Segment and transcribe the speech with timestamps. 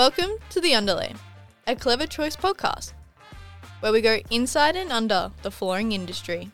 [0.00, 1.12] Welcome to The Underlay,
[1.66, 2.94] a Clever Choice podcast,
[3.80, 6.50] where we go inside and under the flooring industry.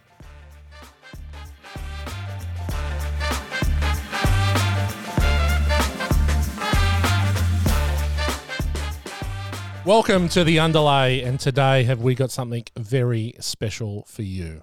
[9.84, 14.62] Welcome to the underlay, and today have we got something very special for you.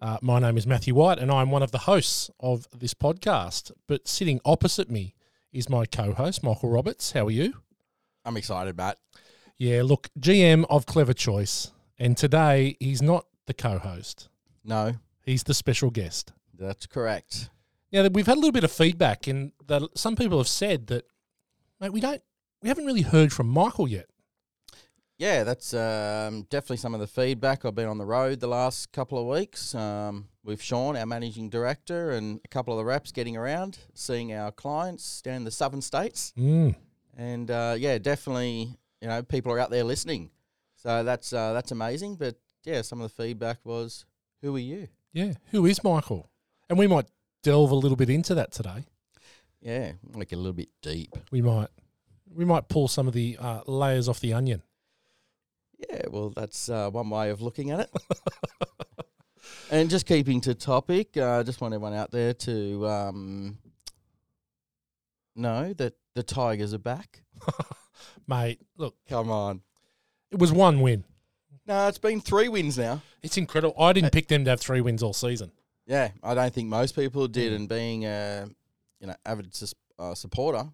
[0.00, 3.70] Uh, my name is Matthew White, and I'm one of the hosts of this podcast.
[3.86, 5.14] But sitting opposite me
[5.52, 7.12] is my co-host Michael Roberts.
[7.12, 7.60] How are you?
[8.24, 8.98] I'm excited, Matt.
[9.58, 14.28] Yeah, look, GM of Clever Choice, and today he's not the co-host;
[14.64, 16.32] No, he's the special guest.
[16.58, 17.50] that's correct.
[17.92, 21.04] Now, we've had a little bit of feedback, and that some people have said that,
[21.80, 22.22] mate, we don't,
[22.62, 24.06] we haven't really heard from Michael yet.
[25.16, 27.64] Yeah, that's um, definitely some of the feedback.
[27.64, 31.48] I've been on the road the last couple of weeks um, with Sean, our managing
[31.50, 35.52] director, and a couple of the reps getting around, seeing our clients down in the
[35.52, 36.32] southern states.
[36.36, 36.74] Mm.
[37.16, 40.30] And uh, yeah, definitely, you know, people are out there listening.
[40.76, 42.16] So that's uh, that's amazing.
[42.16, 44.04] But yeah, some of the feedback was,
[44.42, 46.28] "Who are you?" Yeah, who is Michael?
[46.68, 47.06] And we might
[47.42, 48.84] delve a little bit into that today.
[49.60, 51.16] Yeah, like a little bit deep.
[51.30, 51.68] We might,
[52.28, 54.62] we might pull some of the uh, layers off the onion.
[55.78, 57.90] Yeah, well, that's uh, one way of looking at it.
[59.70, 63.58] and just keeping to topic, I uh, just want everyone out there to um,
[65.36, 67.22] know that the Tigers are back.
[68.26, 69.62] Mate, look, Come on.
[70.30, 71.04] it was one win.
[71.66, 73.02] No, it's been three wins now.
[73.22, 73.74] It's incredible.
[73.82, 75.50] I didn't pick them to have three wins all season.
[75.86, 77.52] Yeah, I don't think most people did.
[77.52, 77.56] Mm.
[77.56, 78.46] And being a
[79.00, 80.66] you know avid sus- uh, supporter,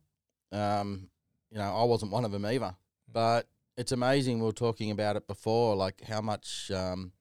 [0.53, 1.09] um,
[1.51, 2.75] you know, I wasn't one of them either.
[3.13, 4.39] But it's amazing.
[4.39, 7.13] We were talking about it before, like how much, um,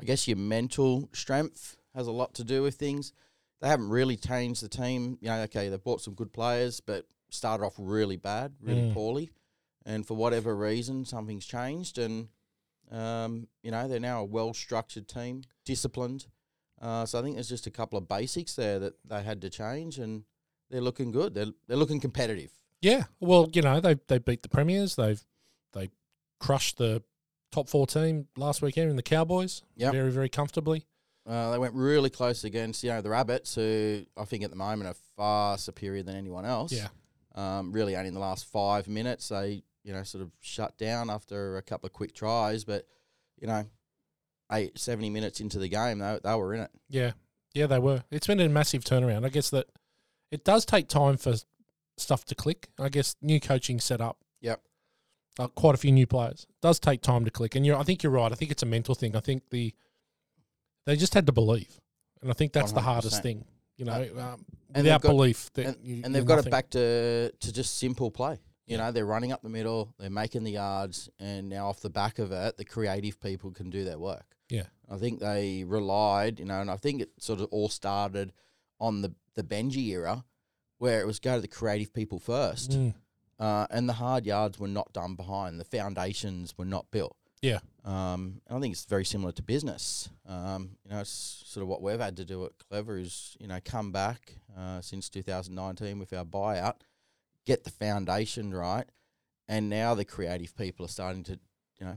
[0.00, 3.12] I guess, your mental strength has a lot to do with things.
[3.60, 5.18] They haven't really changed the team.
[5.20, 8.94] You know, okay, they've bought some good players, but started off really bad, really Mm.
[8.94, 9.30] poorly,
[9.84, 12.28] and for whatever reason, something's changed, and
[12.90, 16.26] um, you know, they're now a well structured team, disciplined.
[16.80, 19.50] Uh, so I think there's just a couple of basics there that they had to
[19.50, 20.24] change, and
[20.70, 21.34] they're looking good.
[21.34, 22.52] They're they're looking competitive.
[22.80, 24.94] Yeah, well, you know they they beat the premiers.
[24.96, 25.24] They've
[25.72, 25.90] they
[26.38, 27.02] crushed the
[27.50, 29.62] top four team last weekend in the Cowboys.
[29.76, 29.92] Yep.
[29.92, 30.86] very very comfortably.
[31.26, 34.56] Uh, they went really close against you know the Rabbits, who I think at the
[34.56, 36.70] moment are far superior than anyone else.
[36.72, 36.88] Yeah,
[37.36, 41.10] Um, really, only in the last five minutes they you know sort of shut down
[41.10, 42.86] after a couple of quick tries, but
[43.38, 43.66] you know,
[44.52, 46.70] eight 70 minutes into the game they they were in it.
[46.88, 47.12] yeah,
[47.54, 47.66] yeah.
[47.66, 48.04] They were.
[48.10, 49.24] It's been a massive turnaround.
[49.24, 49.66] I guess that
[50.30, 51.34] it does take time for
[51.98, 52.68] stuff to click.
[52.78, 54.18] I guess new coaching set up.
[54.40, 54.60] Yep.
[55.38, 56.46] uh, quite a few new players.
[56.48, 58.32] It does take time to click, and you're, I think you're right.
[58.32, 59.14] I think it's a mental thing.
[59.16, 59.74] I think the
[60.86, 61.80] they just had to believe,
[62.22, 63.44] and I think that's the hardest thing.
[63.76, 64.44] You know, um,
[64.74, 66.48] and without they've got- belief, that and, you, and they've got nothing.
[66.48, 68.38] it back to to just simple play.
[68.66, 71.90] You know, they're running up the middle, they're making the yards, and now off the
[71.90, 74.26] back of it, the creative people can do their work.
[74.48, 74.64] Yeah.
[74.90, 78.32] I think they relied, you know, and I think it sort of all started
[78.80, 80.24] on the the Benji era,
[80.78, 82.94] where it was go to the creative people first, Mm,
[83.38, 85.60] uh, and the hard yards were not done behind.
[85.60, 87.16] The foundations were not built.
[87.42, 87.60] Yeah.
[87.86, 90.08] Um, and I think it's very similar to business.
[90.28, 93.46] Um, you know, it's sort of what we've had to do at Clever is, you
[93.46, 96.80] know, come back uh, since 2019 with our buyout,
[97.46, 98.86] get the foundation right,
[99.48, 101.38] and now the creative people are starting to,
[101.78, 101.96] you know,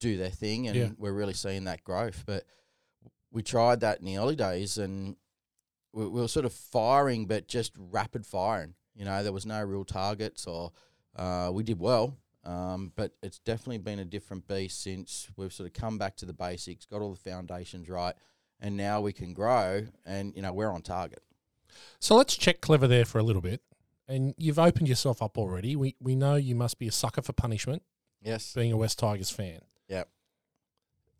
[0.00, 0.88] do their thing, and Yeah.
[0.98, 2.24] we're really seeing that growth.
[2.26, 2.44] But
[3.30, 5.16] we tried that in the early days, and
[5.94, 8.74] we, we were sort of firing, but just rapid firing.
[8.94, 10.72] You know, there was no real targets, or
[11.16, 15.68] uh, we did well, um, but it's definitely been a different beast since we've sort
[15.68, 18.14] of come back to the basics, got all the foundations right,
[18.60, 21.22] and now we can grow, and you know we're on target.
[21.98, 23.62] So let's check clever there for a little bit.
[24.08, 25.76] And you've opened yourself up already.
[25.76, 27.82] We we know you must be a sucker for punishment,
[28.20, 28.52] Yes.
[28.52, 29.60] being a West Tigers fan.
[29.88, 30.08] Yep.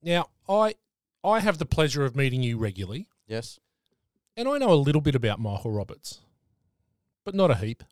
[0.03, 0.75] Now I
[1.25, 3.61] I have the pleasure of meeting you regularly, Yes.
[4.37, 6.21] and I know a little bit about Michael Roberts,
[7.25, 7.85] but not a heap.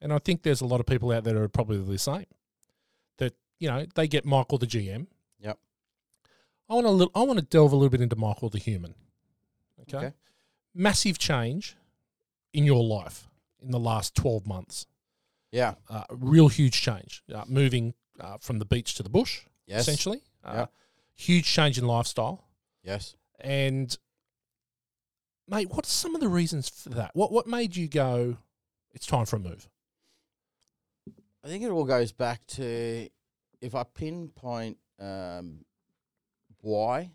[0.00, 2.26] And I think there's a lot of people out there that are probably the same.
[3.58, 5.06] You know they get Michael the GM.
[5.40, 5.58] Yep.
[6.68, 8.94] I want to li- I want to delve a little bit into Michael the human.
[9.82, 9.96] Okay.
[9.98, 10.12] Okay.
[10.74, 11.76] Massive change
[12.52, 13.28] in your life
[13.62, 14.86] in the last twelve months.
[15.52, 15.74] Yeah.
[15.88, 19.82] uh, real huge change, uh, moving uh, from the beach to the bush, Yes.
[19.82, 20.22] essentially.
[20.44, 20.72] Uh, Yep.
[21.14, 22.44] Huge change in lifestyle.
[22.82, 23.14] Yes.
[23.40, 23.96] And,
[25.48, 27.12] mate, what's some of the reasons for that?
[27.14, 28.36] What what made you go,
[28.92, 29.68] it's time for a move?
[31.42, 33.08] I think it all goes back to
[33.60, 35.64] if I pinpoint um,
[36.60, 37.10] why,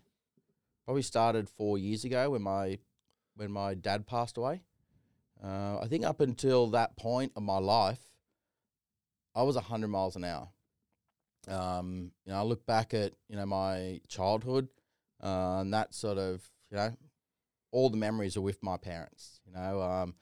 [0.84, 2.78] probably started four years ago when my
[3.36, 4.62] when my dad passed away.
[5.42, 8.00] Uh, I think up until that point of my life,
[9.34, 10.48] I was hundred miles an hour.
[11.48, 14.68] Um, you know, I look back at you know my childhood,
[15.22, 16.94] uh, and that sort of you know,
[17.72, 19.40] all the memories are with my parents.
[19.46, 20.14] You know, um,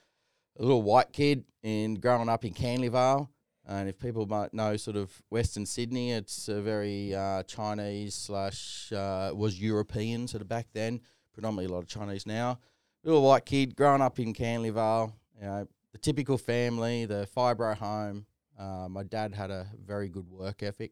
[0.59, 3.31] a little white kid in growing up in Canley Vale,
[3.71, 8.93] and if people might know sort of Western Sydney, it's a very uh, Chinese slash
[8.93, 11.01] uh, was European sort of back then,
[11.33, 12.59] predominantly a lot of Chinese now.
[13.05, 17.77] Little white kid growing up in Canley Vale, you know, the typical family, the fibro
[17.77, 18.27] home.
[18.59, 20.91] Uh, my dad had a very good work ethic.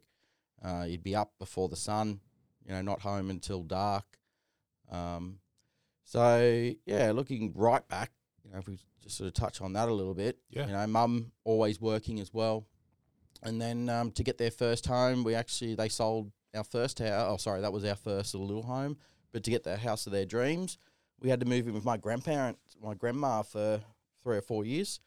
[0.62, 2.20] Uh, he'd be up before the sun,
[2.64, 4.04] you know, not home until dark.
[4.88, 5.40] Um,
[6.04, 8.12] so yeah, looking right back,
[8.48, 10.66] you know, if we just sort of touch on that a little bit, Yeah.
[10.66, 12.66] you know, mum always working as well,
[13.42, 17.26] and then um, to get their first home, we actually they sold our first house.
[17.28, 18.96] Oh, sorry, that was our first little home.
[19.32, 20.78] But to get the house of their dreams,
[21.20, 23.82] we had to move in with my grandparents, my grandma, for
[24.22, 25.00] three or four years.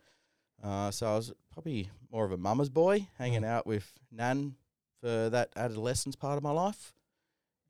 [0.63, 3.47] Uh, so I was probably more of a mama's boy, hanging Mm.
[3.47, 4.55] out with Nan
[5.01, 6.93] for that adolescence part of my life.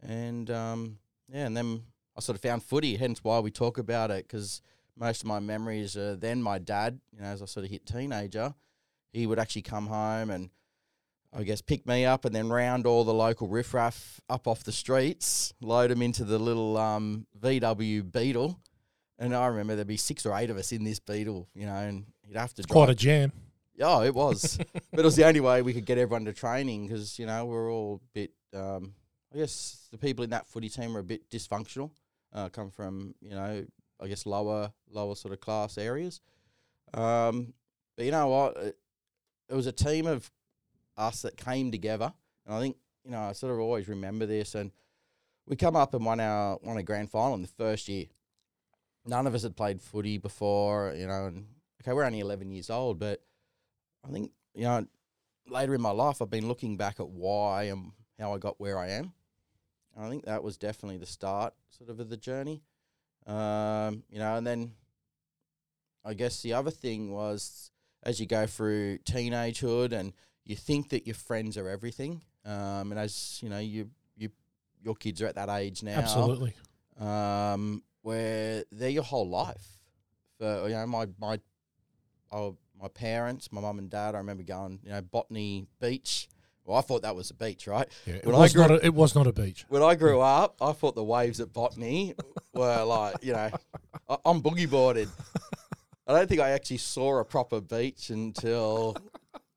[0.01, 1.00] And um,
[1.31, 1.83] yeah, and then
[2.17, 4.62] I sort of found footy, hence why we talk about it, because
[4.97, 7.85] most of my memories are then my dad, you know, as I sort of hit
[7.85, 8.53] teenager,
[9.11, 10.49] he would actually come home and
[11.33, 14.71] I guess pick me up and then round all the local riffraff up off the
[14.71, 18.59] streets, load them into the little um, VW Beetle.
[19.17, 21.75] And I remember there'd be six or eight of us in this Beetle, you know,
[21.75, 22.73] and he'd have to drive.
[22.73, 23.31] Quite a jam.
[23.79, 24.57] Oh, it was.
[24.91, 27.45] but it was the only way we could get everyone to training because, you know,
[27.45, 28.93] we're all a bit, um,
[29.33, 31.91] I guess the people in that footy team were a bit dysfunctional,
[32.33, 33.65] uh, come from, you know,
[34.01, 36.21] I guess lower, lower sort of class areas.
[36.94, 37.53] Um,
[37.95, 38.57] but you know what?
[38.57, 38.77] It,
[39.50, 40.31] it was a team of
[40.98, 42.13] us that came together.
[42.45, 44.56] And I think, you know, I sort of always remember this.
[44.56, 44.71] And
[45.48, 48.06] we come up and won our, won a grand final in the first year.
[49.06, 51.45] None of us had played footy before, you know, and
[51.81, 53.21] okay, we're only 11 years old, but
[54.07, 54.86] I think, you know,
[55.48, 58.77] later in my life, I've been looking back at why and how I got where
[58.77, 59.13] I am.
[59.95, 62.62] And I think that was definitely the start, sort of, of the journey.
[63.27, 64.71] Um, you know, and then
[66.03, 67.71] I guess the other thing was
[68.03, 70.13] as you go through teenagehood and
[70.44, 72.21] you think that your friends are everything.
[72.45, 74.29] Um, and as you know, you you
[74.83, 76.56] your kids are at that age now Absolutely.
[77.00, 79.77] um, where they're your whole life.
[80.39, 81.39] For you know, my my
[82.31, 84.15] oh, my parents, my mum and dad.
[84.15, 86.27] I remember going, you know, Botany Beach.
[86.66, 87.88] Well, I thought that was a beach, right?
[88.06, 88.72] Yeah, it When I was grew- not.
[88.72, 89.66] A, it was not a beach.
[89.68, 92.13] When I grew up, I thought the waves at Botany
[92.54, 93.50] were like, you know,
[94.10, 95.10] I, I'm boogie boarded.
[96.08, 98.96] I don't think I actually saw a proper beach until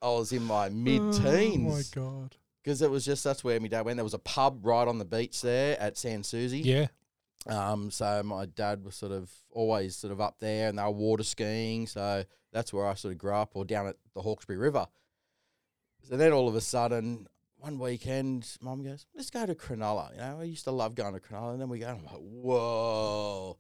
[0.01, 1.93] I was in my mid teens.
[1.97, 2.37] Oh my god.
[2.63, 3.97] Because it was just that's where my dad went.
[3.99, 6.61] There was a pub right on the beach there at Sans Souci.
[6.61, 6.87] Yeah.
[7.47, 10.91] Um, so my dad was sort of always sort of up there, and they were
[10.91, 11.87] water skiing.
[11.87, 14.87] So that's where I sort of grew up, or down at the Hawkesbury River.
[16.09, 20.19] So then all of a sudden, one weekend, Mum goes, "Let's go to Cronulla." You
[20.19, 22.21] know, I used to love going to Cronulla, and then we go, and I'm like,
[22.21, 23.59] "Whoa!"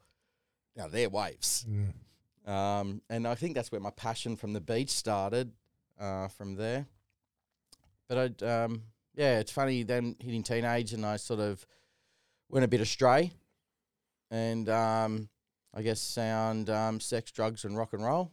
[0.76, 2.50] Now they're waves, Mm.
[2.50, 5.52] um, and I think that's where my passion from the beach started.
[5.98, 6.86] Uh, from there,
[8.08, 8.82] but I, um,
[9.14, 9.84] yeah, it's funny.
[9.84, 11.64] Then hitting teenage, and I sort of
[12.48, 13.32] went a bit astray,
[14.28, 15.28] and um,
[15.72, 18.32] I guess sound, um, sex, drugs, and rock and roll.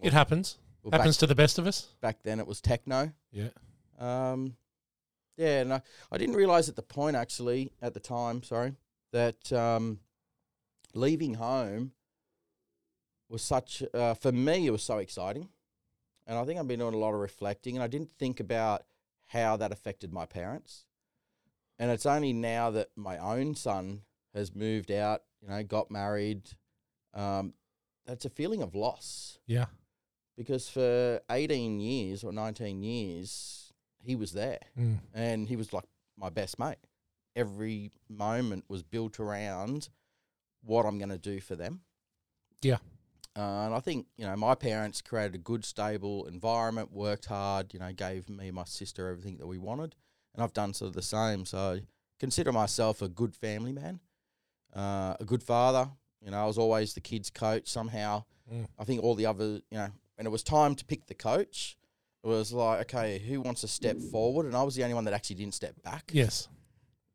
[0.00, 0.58] It happens.
[0.86, 1.88] Well, happens back, to the best of us.
[2.00, 3.12] back then, it was techno.
[3.32, 3.48] Yeah.
[3.98, 4.56] Um,
[5.36, 8.74] yeah, and I, I didn't realize at the point actually at the time, sorry,
[9.12, 9.98] that um,
[10.94, 11.90] leaving home
[13.28, 15.48] was such uh, for me it was so exciting,
[16.24, 18.84] and I think I've been doing a lot of reflecting, and I didn't think about
[19.26, 20.86] how that affected my parents,
[21.80, 24.02] and it's only now that my own son
[24.34, 26.48] has moved out, you know, got married,
[27.12, 27.54] um,
[28.06, 29.66] that's a feeling of loss Yeah.
[30.36, 34.60] Because for 18 years or 19 years he was there.
[34.78, 34.98] Mm.
[35.14, 35.84] and he was like
[36.18, 36.78] my best mate.
[37.34, 39.88] Every moment was built around
[40.62, 41.80] what i'm going to do for them.
[42.62, 42.78] Yeah.
[43.36, 47.74] uh, and i think you know my parents created a good stable environment worked hard
[47.74, 49.94] you know gave me and my sister everything that we wanted.
[50.34, 51.44] And i've done sort of the same.
[51.44, 51.82] So I
[52.18, 54.00] consider myself a good family man
[54.74, 55.88] uh, a good father.
[56.22, 58.24] You know i was always the kids coach somehow.
[58.52, 58.66] Mm.
[58.78, 61.76] I think all the other, you know, when it was time to pick the coach,
[62.24, 64.46] it was like, okay, who wants to step forward?
[64.46, 66.10] And I was the only one that actually didn't step back.
[66.12, 66.48] Yes.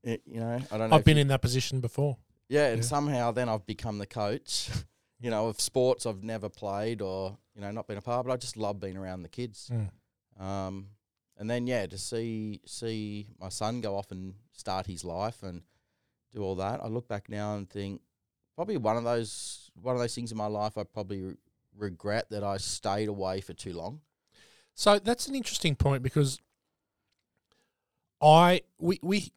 [0.03, 0.95] It- you know, I don't know.
[0.95, 2.17] I've been you- in that position before.
[2.49, 2.87] yeah, and yeah.
[2.87, 4.69] somehow then I've become the coach.
[5.19, 8.33] you know, of sports I've never played or you know not been a part, but
[8.33, 9.69] I just love being around the kids.
[9.71, 10.43] Mm.
[10.43, 10.87] Um,
[11.37, 15.61] and then yeah, to see see my son go off and start his life and
[16.33, 18.01] do all that, I look back now and think
[18.55, 21.35] probably one of those one of those things in my life I probably
[21.81, 24.01] regret that I stayed away for too long.
[24.75, 26.39] So that's an interesting point because
[28.21, 29.31] I we we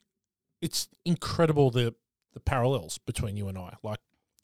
[0.61, 1.95] it's incredible the
[2.35, 3.75] the parallels between you and I.
[3.83, 3.99] Like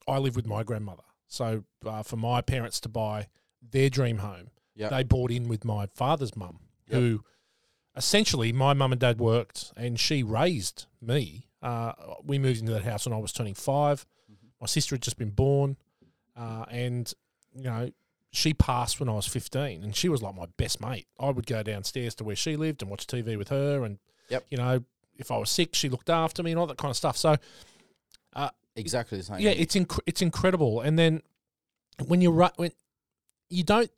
[0.08, 3.28] I live with my grandmother, so uh, for my parents to buy
[3.70, 4.90] their dream home, Yep.
[4.90, 6.98] they bought in with my father's mum, Yep.
[7.00, 7.24] who
[7.96, 11.48] essentially my mum and dad worked, and she raised me.
[11.62, 11.92] Uh,
[12.24, 14.46] we moved into that house when I was turning 5 Mm-hmm.
[14.60, 15.76] My sister had just been born,
[16.36, 17.12] uh, and
[17.54, 17.90] you know
[18.32, 21.06] she passed when I was 15 and she was like my best mate.
[21.18, 24.46] I would go downstairs to where she lived and watch TV with her and Yep.
[24.50, 24.84] you know,
[25.18, 27.16] if I was sick, she looked after me and all that kind of stuff.
[27.16, 27.36] So
[28.76, 29.40] Exactly the same.
[29.40, 30.80] yeah, it's inc- it's incredible.
[30.80, 31.22] And then
[32.06, 32.70] when you're right, when
[33.48, 33.90] you don't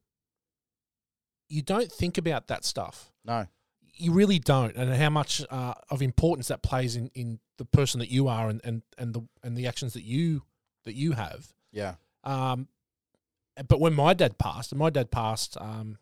[1.49, 3.13] you don't think about that stuff.
[3.25, 3.47] no.
[3.95, 8.01] You really don't, and how much uh, of importance that plays in, in the person
[8.01, 10.43] that you are and, and, and the and the actions that you
[10.85, 11.47] that you have.
[11.73, 11.97] Yeah.
[12.25, 12.69] Um,
[13.69, 15.99] but when my dad passed, and my dad passed um,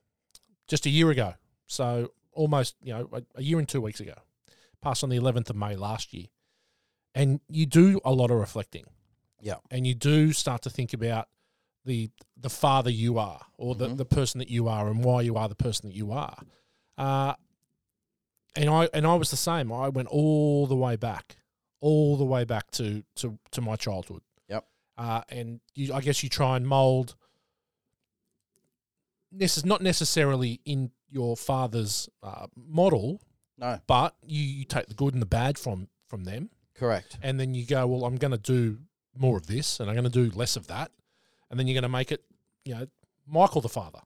[0.68, 1.34] just a year ago,
[1.66, 4.14] so almost you know a, a year and two weeks ago,
[4.82, 6.26] passed on the eleventh of May last year,
[7.14, 8.84] and you do a lot of reflecting.
[9.42, 9.54] Yeah.
[9.70, 11.26] and you do start to think about
[11.86, 13.96] the the father you are, or the Mhm.
[13.96, 16.36] the person that you are, and why you are the person that you are.
[16.98, 17.32] Uh,
[18.54, 19.72] and I and I was the same.
[19.72, 21.36] I went all the way back,
[21.80, 24.20] all the way back to to to my childhood.
[24.48, 24.66] Yep.
[24.98, 27.16] Uh, and you, I guess you try and mold.
[29.34, 33.20] Necess- not necessarily in your father's uh, model,
[33.58, 33.78] No.
[33.86, 37.16] but you, you take the good and the bad from from them, Correct.
[37.22, 38.78] and then you go, well, I'm going to do
[39.16, 40.90] more of this, and I'm going to do less of that,
[41.50, 42.24] and then you're going to make it,
[42.64, 42.86] you know,
[43.28, 44.00] Michael the father.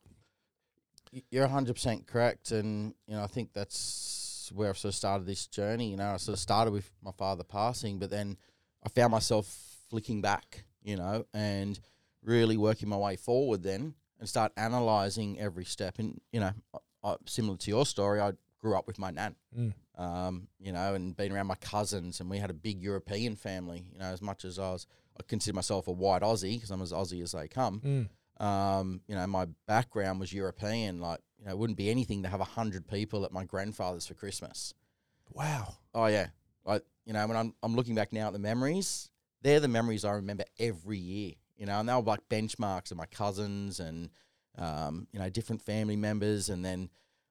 [1.30, 2.50] You're 100% correct.
[2.50, 5.90] And, you know, I think that's where I've sort of started this journey.
[5.90, 8.36] You know, I sort of started with my father passing, but then
[8.84, 9.46] I found myself
[9.88, 11.78] flicking back, you know, and
[12.22, 15.98] really working my way forward then and start analysing every step.
[15.98, 16.78] And, you know, I,
[17.10, 19.36] I, similar to your story, I grew up with my nan.
[19.56, 19.72] Mm.
[19.96, 23.84] Um, you know, and been around my cousins, and we had a big European family.
[23.92, 24.86] You know, as much as I was,
[25.18, 28.44] I consider myself a white Aussie because I'm as Aussie as they come Mm.
[28.44, 31.00] um, you know, my background was European.
[31.00, 34.06] Like, you know, it wouldn't be anything to have a hundred people at my grandfather's
[34.06, 34.74] for Christmas.
[35.30, 35.76] Wow.
[35.94, 36.28] Oh yeah,
[36.64, 39.10] like you know, when I'm I'm looking back now at the memories,
[39.42, 41.34] they're the memories I remember every year.
[41.56, 44.10] You know, and they were like benchmarks of my cousins and
[44.58, 46.90] um, you know different family members, and then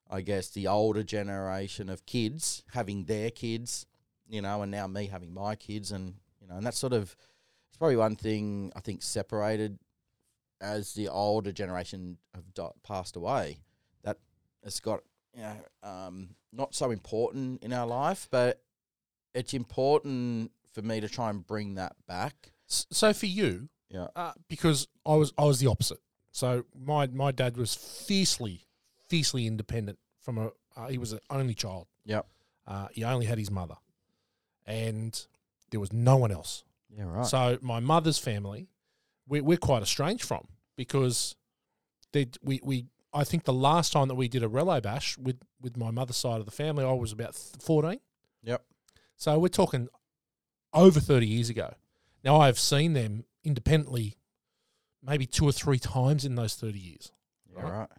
[0.09, 3.85] I guess the older generation of kids having their kids.
[4.27, 7.15] You know, and now me having my kids, and you know, and that's sort of
[7.69, 9.79] it's probably one thing I think separated
[10.61, 12.45] as the older generation have
[12.83, 13.57] passed away,
[14.03, 14.17] that
[14.63, 15.01] it's got
[15.35, 18.61] you know um, not so important in our life, but
[19.33, 22.51] it's important for me to try and bring that back.
[22.67, 25.99] So for you, Yeah, uh, because I was I was the opposite.
[26.31, 28.65] So my my dad was fiercely,
[29.07, 29.99] fiercely independent.
[30.19, 31.87] From a uh, he was an only child.
[32.03, 32.21] Yeah.
[32.67, 33.75] Uh, he only had his mother,
[34.65, 35.27] and
[35.69, 36.63] there was no one else.
[36.97, 37.25] yeah, right.
[37.25, 38.69] So my mother's family,
[39.27, 41.35] we, we're quite estranged from because
[42.13, 45.37] they we we I think the last time that we did a relay bash with
[45.61, 47.99] with my mother's side of the family, I was about fourteen.
[48.43, 48.63] Yep.
[49.17, 49.87] So we're talking
[50.73, 51.75] over thirty years ago.
[52.23, 54.17] Now I have seen them independently,
[55.01, 57.11] maybe two or three times in those thirty years.
[57.55, 57.71] yeah, right.
[57.79, 57.89] right.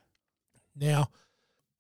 [0.77, 1.11] Now,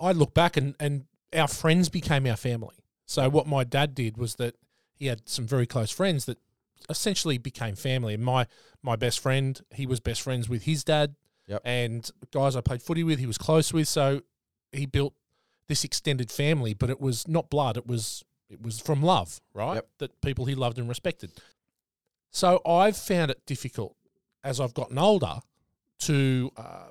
[0.01, 2.77] I look back and, and our friends became our family.
[3.07, 4.55] So what my dad did was that
[4.95, 6.39] he had some very close friends that
[6.89, 8.15] essentially became family.
[8.15, 8.47] And my
[8.83, 11.15] my best friend, he was best friends with his dad.
[11.47, 11.63] Yep.
[11.65, 13.89] And guys I played footy with, he was close with.
[13.89, 14.23] So
[14.73, 15.15] he built
[15.69, 17.77] this extended family, but it was not blood.
[17.77, 19.75] It was it was from love, right?
[19.75, 19.89] Yep.
[19.99, 21.33] That people he loved and respected.
[22.35, 23.95] So I've found it difficult
[24.43, 25.39] as I've gotten older
[26.01, 26.89] to uh,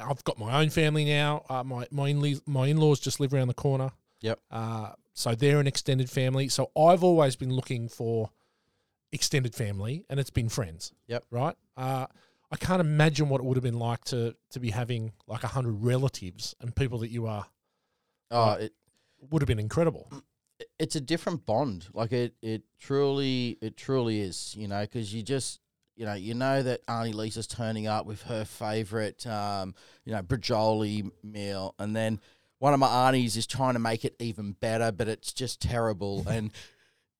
[0.00, 1.44] I've got my own family now.
[1.48, 3.92] Uh, my my in my in laws just live around the corner.
[4.20, 4.40] Yep.
[4.50, 6.48] Uh, so they're an extended family.
[6.48, 8.30] So I've always been looking for
[9.12, 10.92] extended family, and it's been friends.
[11.06, 11.24] Yep.
[11.30, 11.54] Right.
[11.76, 12.06] Uh,
[12.50, 15.48] I can't imagine what it would have been like to to be having like a
[15.48, 17.46] hundred relatives and people that you are
[18.32, 18.62] Oh, Right.
[18.62, 18.72] it,
[19.30, 20.10] would have been incredible.
[20.62, 21.86] It- it's a different bond.
[21.92, 24.54] Like it, it truly, it truly is.
[24.58, 25.60] You know, because you just,
[25.96, 30.22] you know, you know that Auntie Lisa's turning up with her favorite, um, you know,
[30.22, 32.20] brajoli meal, and then
[32.58, 36.24] one of my aunties is trying to make it even better, but it's just terrible.
[36.28, 36.50] and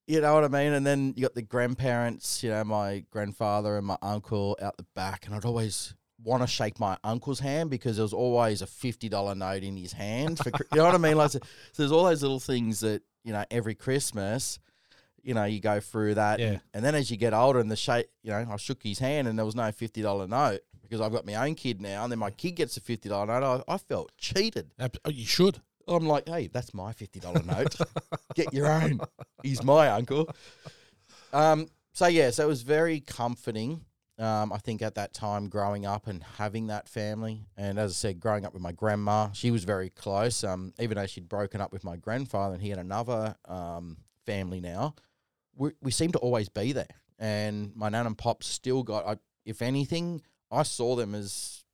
[0.06, 0.72] you know what I mean.
[0.72, 4.87] And then you got the grandparents, you know, my grandfather and my uncle out the
[4.94, 5.94] back, and I'd always
[6.25, 9.76] want to shake my uncle's hand because there was always a fifty dollar note in
[9.76, 10.38] his hand.
[10.38, 11.16] For, you know what I mean?
[11.16, 11.40] Like, so
[11.72, 14.59] so there's all those little things that you know every Christmas.
[15.25, 16.59] You know, you go through that, Yeah.
[16.75, 19.29] and then as you get older, and the shape, you know, I shook his hand,
[19.29, 22.11] and there was no fifty dollar note because I've got my own kid now, and
[22.11, 23.62] then my kid gets a fifty dollar note.
[23.69, 24.73] I, I felt cheated.
[24.81, 25.61] Oh, you should.
[25.87, 27.76] I'm like, hey, that's my fifty dollar note.
[28.35, 29.00] Get your own.
[29.45, 30.29] He's my uncle.
[31.33, 31.69] Um.
[31.93, 33.85] So yeah, so it was very comforting.
[34.19, 37.95] Um, I think at that time, growing up and having that family, and as I
[37.95, 40.45] said, growing up with my grandma, she was very close.
[40.45, 44.61] Um, even though she'd broken up with my grandfather and he had another um family
[44.61, 44.95] now,
[45.57, 46.87] we we seemed to always be there.
[47.19, 49.07] And my nan and pop still got.
[49.07, 51.64] I, if anything, I saw them as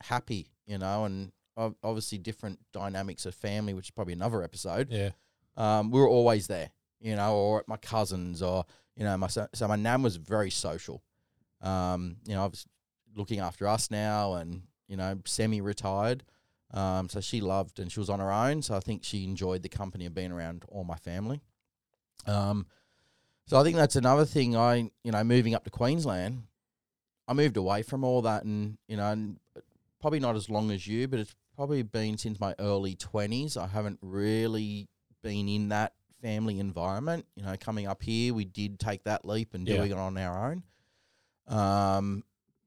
[0.00, 4.90] happy, you know, and obviously different dynamics of family, which is probably another episode.
[4.90, 5.10] Yeah.
[5.56, 6.70] Um, we were always there,
[7.00, 8.64] you know, or at my cousins, or
[8.96, 11.02] you know, my so, so my nan was very social.
[11.60, 12.66] Um, you know, I was
[13.16, 16.24] looking after us now, and you know, semi-retired.
[16.72, 18.62] Um, so she loved, and she was on her own.
[18.62, 21.40] So I think she enjoyed the company of being around all my family.
[22.26, 22.66] Um,
[23.46, 24.56] so I think that's another thing.
[24.56, 26.44] I, you know, moving up to Queensland,
[27.28, 29.38] I moved away from all that, and you know, and
[30.00, 33.56] probably not as long as you, but it's probably been since my early twenties.
[33.56, 34.88] I haven't really
[35.22, 37.26] been in that family environment.
[37.36, 39.76] You know, coming up here, we did take that leap and Yeah.
[39.76, 40.64] doing it on our own.
[41.46, 42.24] Um,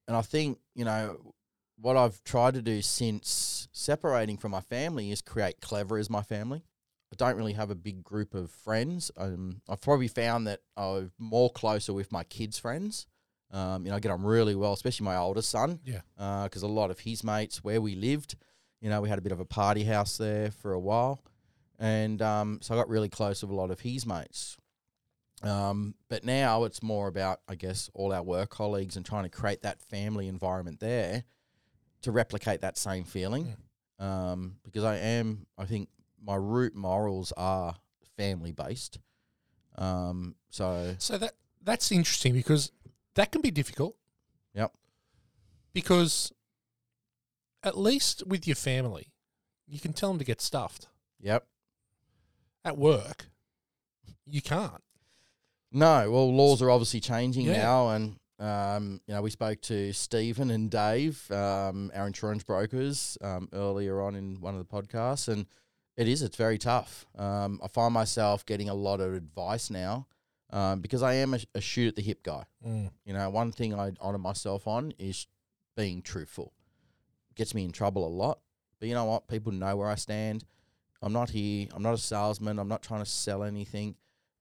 [0.07, 1.33] and I think you know
[1.79, 6.21] what I've tried to do since separating from my family is create clever as my
[6.21, 6.63] family.
[7.11, 9.11] I don't really have a big group of friends.
[9.15, 13.07] Um, I've probably found that I'm more closer with my kids' friends.
[13.49, 15.79] Um, you know, I get on really well, especially my oldest son.
[15.85, 16.01] Yeah.
[16.43, 18.35] Because a lot of his mates, where we lived,
[18.81, 21.21] you know, we had a bit of a party house there for a while,
[21.79, 24.57] and um, so I got really close with a lot of his mates.
[25.43, 29.29] Um, but now it's more about, I guess, all our work colleagues and trying to
[29.29, 31.25] create that family environment there
[32.01, 33.55] to replicate that same feeling.
[33.99, 35.89] Um, because I am, I think
[36.23, 37.75] my root morals are
[38.17, 38.99] family based.
[39.77, 42.71] Um, so So that that's interesting because
[43.15, 43.95] that can be difficult.
[44.53, 44.73] Yep.
[45.73, 46.31] Because
[47.63, 49.11] at least with your family,
[49.67, 50.87] you can tell them to get stuffed.
[51.19, 51.45] yep.
[52.65, 53.27] At work,
[54.25, 54.81] you can't.
[55.71, 57.57] No, well, laws are obviously changing Yeah.
[57.57, 63.17] now, and um, you know, we spoke to Stephen and Dave, um, our insurance brokers,
[63.21, 65.47] um, earlier on in one of the podcasts, and
[65.95, 67.05] it is it's very tough.
[67.17, 70.05] Um, I find myself getting a lot of advice now
[70.51, 72.43] um, because I am a, a shoot at the hip guy.
[72.65, 72.91] Mm.
[73.05, 75.25] You know, one thing I honor myself on is
[75.75, 76.53] being truthful.
[77.35, 78.39] Gets me in trouble a lot,
[78.79, 79.27] but you know what?
[79.27, 80.43] People know where I stand.
[81.01, 81.67] I'm not here.
[81.73, 82.59] I'm not a salesman.
[82.59, 83.95] I'm not trying to sell anything.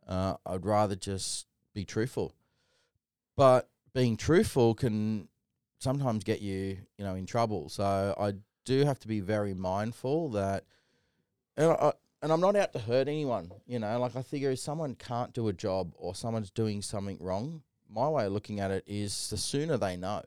[0.06, 2.32] Uh, I'd rather just be truthful.
[3.36, 5.28] But being truthful can
[5.78, 7.68] sometimes get you, you know, in trouble.
[7.68, 10.64] So I do have to be very mindful that,
[11.56, 11.92] and I,
[12.22, 13.52] and I'm not out to hurt anyone.
[13.66, 17.18] You know, like I figure if someone can't do a job or someone's doing something
[17.20, 20.22] wrong, my way of looking at it is the sooner they know,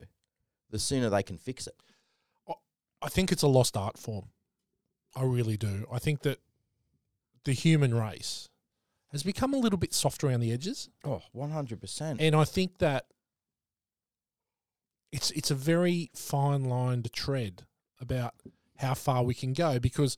[0.70, 1.74] the sooner they can fix it.
[3.02, 4.26] I think it's a lost art form.
[5.16, 5.86] I really do.
[5.90, 6.38] I think that
[7.44, 8.49] the human race
[9.12, 10.88] has become a little bit soft around the edges.
[11.04, 12.16] Oh, 100%.
[12.20, 13.06] And I think that
[15.12, 17.62] it's it's a very fine line to tread
[18.00, 18.34] about
[18.78, 20.16] how far we can go because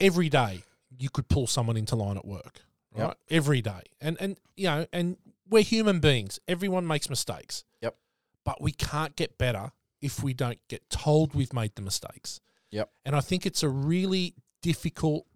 [0.00, 0.62] every day
[0.98, 2.60] you could pull someone into line at work,
[2.96, 3.06] Yep.
[3.06, 3.16] right?
[3.30, 3.82] Every day.
[4.00, 5.16] And and you know, and
[5.48, 6.40] we're human beings.
[6.48, 7.64] Everyone makes mistakes.
[7.80, 7.96] Yep.
[8.44, 12.40] But we can't get better if we don't get told we've made the mistakes.
[12.70, 12.90] Yep.
[13.04, 15.26] And I think it's a really difficult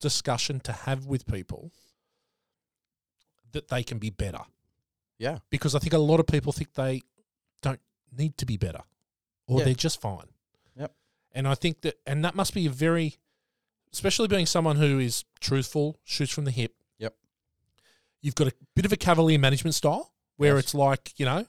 [0.00, 1.72] discussion to have with people
[3.56, 4.40] that they can be better
[5.18, 5.38] yeah.
[5.50, 7.02] because I think a lot of people think they
[7.62, 7.80] don't
[8.16, 8.82] need to be better
[9.48, 9.64] or Yeah.
[9.66, 10.28] they're just fine.
[10.78, 10.92] Yep.
[11.32, 13.16] And I think that, and that must be a very,
[13.92, 16.74] especially being someone who is truthful, shoots from the hip.
[16.98, 17.14] Yep.
[18.22, 20.64] You've got a bit of a cavalier management style where Yes.
[20.64, 21.46] it's like, you know,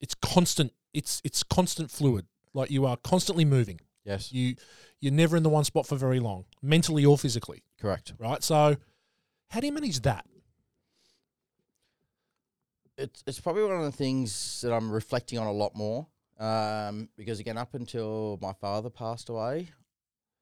[0.00, 2.26] it's constant, it's, it's constant fluid.
[2.54, 3.80] Like you are constantly moving.
[4.04, 4.32] Yes.
[4.32, 4.54] You,
[5.00, 8.12] you're never in the one spot for very long, mentally or physically, Correct.
[8.18, 8.42] right?
[8.42, 8.76] So,
[9.48, 10.24] how do you manage that?
[13.00, 16.06] It's it's probably one of the things that I'm reflecting on a lot more.
[16.38, 19.70] Um, because again, up until my father passed away,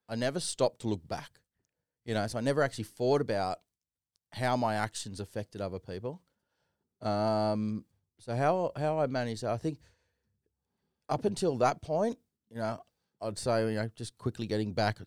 [0.09, 1.41] I never stopped to look back.
[2.05, 3.59] You know, so I never actually thought about
[4.33, 6.23] how my actions affected other people.
[7.01, 7.85] Um,
[8.19, 9.79] so how how I managed that, I think
[11.09, 12.19] up until that point,
[12.51, 12.81] you know,
[13.21, 14.99] I'd say you know just quickly getting back,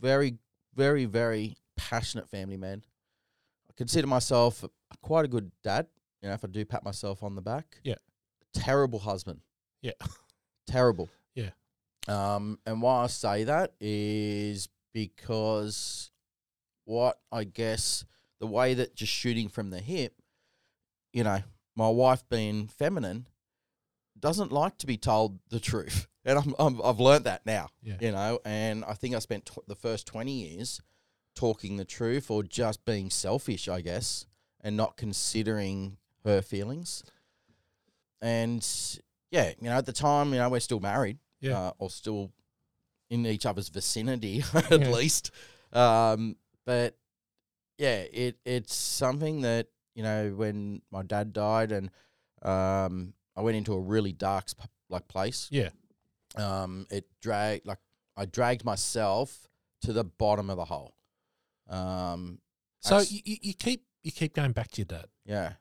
[0.00, 0.38] very
[0.74, 2.82] very very passionate family man.
[3.68, 4.64] I consider myself
[5.02, 5.86] quite a good dad.
[6.24, 7.80] You know, if I do pat myself on the back.
[7.84, 7.96] Yeah.
[8.54, 9.40] Terrible husband.
[9.82, 9.92] Yeah.
[10.66, 11.10] Terrible.
[11.34, 11.50] Yeah.
[12.08, 16.10] Um, and why I say that is because
[16.86, 18.06] what I guess
[18.40, 20.14] the way that just shooting from the hip,
[21.12, 21.42] you know,
[21.76, 23.26] my wife being feminine
[24.18, 26.06] doesn't like to be told the truth.
[26.24, 27.68] and I'm, I'm I've learned that now.
[27.82, 27.98] Yeah.
[28.00, 30.80] You know, and I think I spent tw- the first twenty years
[31.36, 34.24] talking the truth or just being selfish, I guess,
[34.62, 37.02] and not considering her feelings.
[38.20, 38.66] And
[39.30, 41.58] yeah, you know, at the time, you know, we're still married, Yeah.
[41.58, 42.32] uh, or still
[43.10, 44.90] in each other's vicinity at Yeah.
[44.90, 45.30] least.
[45.72, 46.96] Um, but
[47.78, 51.90] yeah, it it's something that you know when my dad died and
[52.42, 55.48] um, I went into a really dark sp- like place.
[55.50, 55.70] Yeah.
[56.36, 57.78] Um, it dragged like
[58.16, 59.48] I dragged myself
[59.82, 60.94] to the bottom of the hole.
[61.68, 62.38] Um,
[62.80, 65.06] So you, you you keep you keep going back to your dad.
[65.24, 65.52] yeah,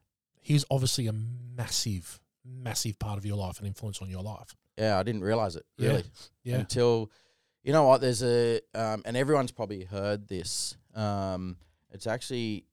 [0.44, 4.56] He's obviously a massive, massive part of your life and influence on your life.
[4.78, 6.04] yeah, I didn't realize it really.
[6.44, 6.58] Yeah.
[6.60, 7.10] until
[7.64, 11.56] you know what there's a um, and everyone's probably heard this um,
[11.92, 12.66] it's actually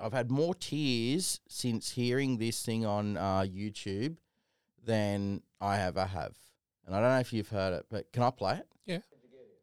[0.00, 4.16] i've had more tears since hearing this thing on uh, youtube
[4.84, 6.34] than i ever have
[6.86, 8.98] and i don't know if you've heard it but can i play it Yeah.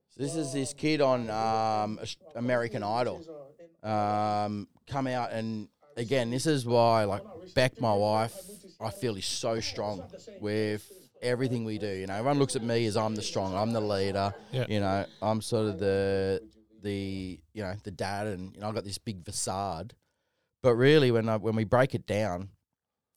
[0.10, 2.00] so this is this kid on um,
[2.36, 3.24] american idol
[3.84, 8.43] um, come out and again this is why like back my wife
[8.79, 10.05] i feel is so strong
[10.39, 10.89] with
[11.21, 13.81] everything we do you know everyone looks at me as i'm the strong i'm the
[13.81, 14.65] leader Yeah.
[14.67, 16.41] you know i'm sort of the
[16.81, 19.93] the you know the dad and you know i've got this big facade
[20.62, 22.49] but really when I, when we break it down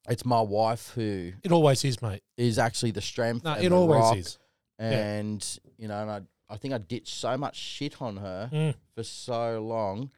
[0.07, 2.23] it's my wife who It always is, mate.
[2.37, 4.39] is actually the strength No, and it always is.
[4.79, 6.21] and you know and I,
[6.53, 8.73] I think i ditched so much shit on her Mm.
[8.95, 10.09] for so long.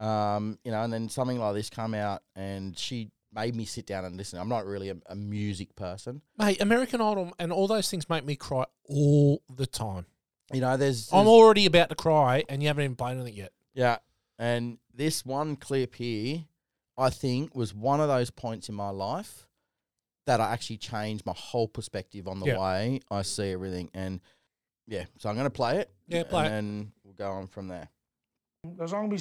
[0.00, 3.86] Um, you know, and then something like this come out and she made me sit
[3.86, 4.38] down and listen.
[4.38, 6.22] I'm not really a, a music person.
[6.38, 10.06] Mate, American Idol and all those things make me cry all the time.
[10.52, 13.34] You know, there's, I'm already about to cry and you haven't even played on it
[13.34, 13.52] yet.
[13.74, 13.98] yeah.
[14.38, 16.44] And this one clip here,
[16.98, 19.46] I think, was one of those points in my life
[20.26, 22.58] that I actually changed my whole perspective on the Yeah.
[22.60, 23.88] way I see everything.
[23.94, 24.20] And
[24.86, 25.90] yeah, so I'm going to play it.
[26.06, 26.52] Yeah, play it.
[26.52, 27.88] and then we'll go on from there.
[28.76, 29.16] The song we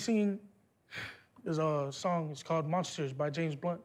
[1.45, 2.29] is a song.
[2.31, 3.81] It's called "Monsters" by James Blunt.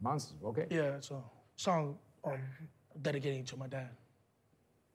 [0.00, 0.66] Monsters, okay.
[0.70, 1.22] Yeah, it's a
[1.56, 2.38] song um,
[3.00, 3.90] dedicating to my dad.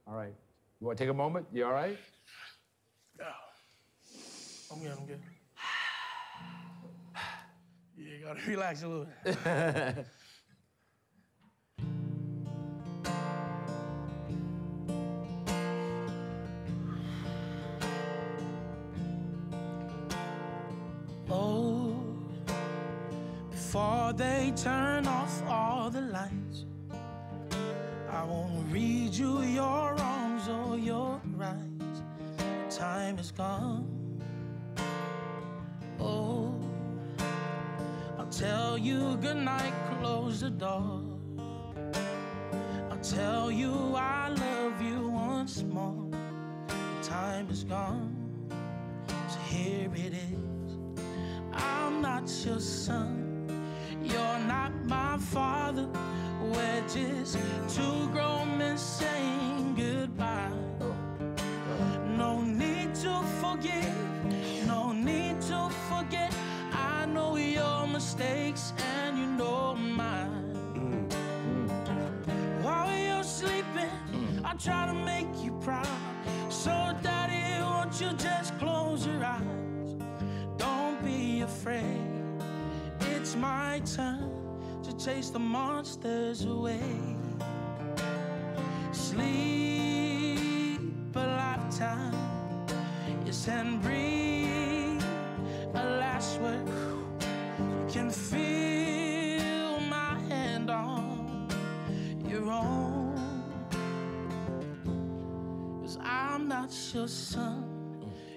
[0.08, 0.34] All right.
[0.79, 1.47] You want to take a moment?
[1.51, 1.97] You all right?
[3.17, 3.25] Yeah.
[4.71, 4.91] I'm good.
[4.97, 5.21] I'm good.
[7.97, 9.08] Yeah, you gotta relax a little.
[24.10, 26.65] before they turn off all the lights,
[28.10, 32.02] I won't read you your wrongs or your rights.
[32.69, 33.86] Time is gone.
[36.00, 36.56] Oh,
[38.17, 41.02] I'll tell you goodnight, close the door.
[42.89, 46.10] I'll tell you I love you once more.
[47.04, 48.15] Time is gone,
[49.30, 51.00] so here it is.
[51.54, 53.29] I'm not your son,
[54.12, 55.88] you're not my father.
[56.41, 57.38] We're just
[57.76, 60.52] two grown men saying goodbye.
[62.17, 63.95] No need to forgive,
[64.67, 66.34] no need to forget.
[66.72, 71.08] I know your mistakes and you know mine.
[72.62, 73.91] While you're sleeping,
[74.43, 75.88] I try to make you proud.
[76.50, 79.95] So, Daddy, won't you just close your eyes?
[80.58, 81.99] Don't be afraid,
[83.39, 84.30] my turn
[84.84, 86.82] to chase the monsters away.
[88.91, 90.82] Sleep
[91.15, 92.13] a lifetime,
[93.25, 95.02] yes, and breathe
[95.73, 96.67] a last word.
[96.67, 101.47] You can feel my hand on
[102.28, 103.15] your own.
[105.82, 107.63] Cause I'm not your son,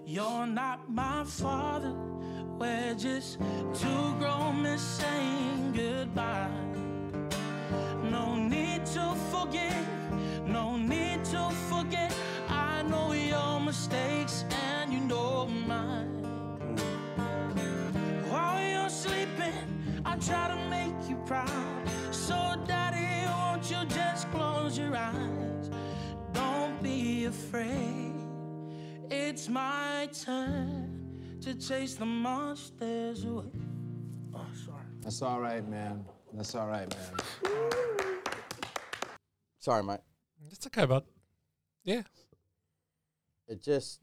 [0.06, 1.94] you're not my father.
[2.62, 3.40] We're just
[3.74, 6.48] two grown men saying goodbye.
[8.08, 9.88] No need to forgive,
[10.46, 12.14] no need to forget.
[12.48, 14.44] I know your mistakes
[14.76, 16.22] and you know mine.
[18.30, 21.88] While you're sleeping, I try to make you proud.
[22.12, 25.68] So, Daddy, won't you just close your eyes?
[26.32, 28.12] Don't be afraid.
[29.10, 30.91] It's my turn
[31.42, 33.44] to chase the monsters away.
[34.34, 34.82] Oh, sorry.
[35.02, 36.04] That's all right, man.
[36.32, 37.52] That's all right, man.
[39.58, 40.00] Sorry, mate.
[40.50, 41.04] It's okay, bud.
[41.84, 42.02] Yeah.
[43.48, 44.00] it just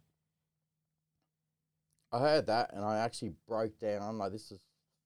[2.13, 4.59] I heard that and I actually broke down like this is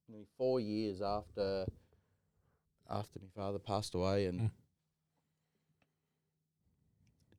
[0.10, 1.66] nearly four years after
[2.90, 4.52] after my father passed away and Mm.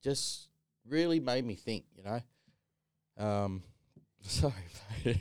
[0.02, 0.48] just
[0.86, 1.84] really made me think.
[1.96, 2.20] You know,
[3.24, 3.62] um,
[4.28, 4.52] sorry,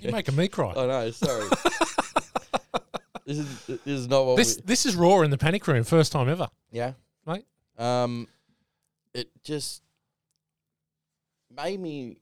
[0.02, 0.74] You're making me cry.
[0.78, 1.12] I know.
[1.12, 1.50] Sorry.
[3.26, 5.84] this is this is not what This we, this is raw in the panic room,
[5.84, 6.48] first time ever.
[6.72, 6.94] yeah,
[7.26, 7.46] Mate.
[7.78, 8.28] Um,
[9.14, 9.82] it just
[11.56, 12.18] made me,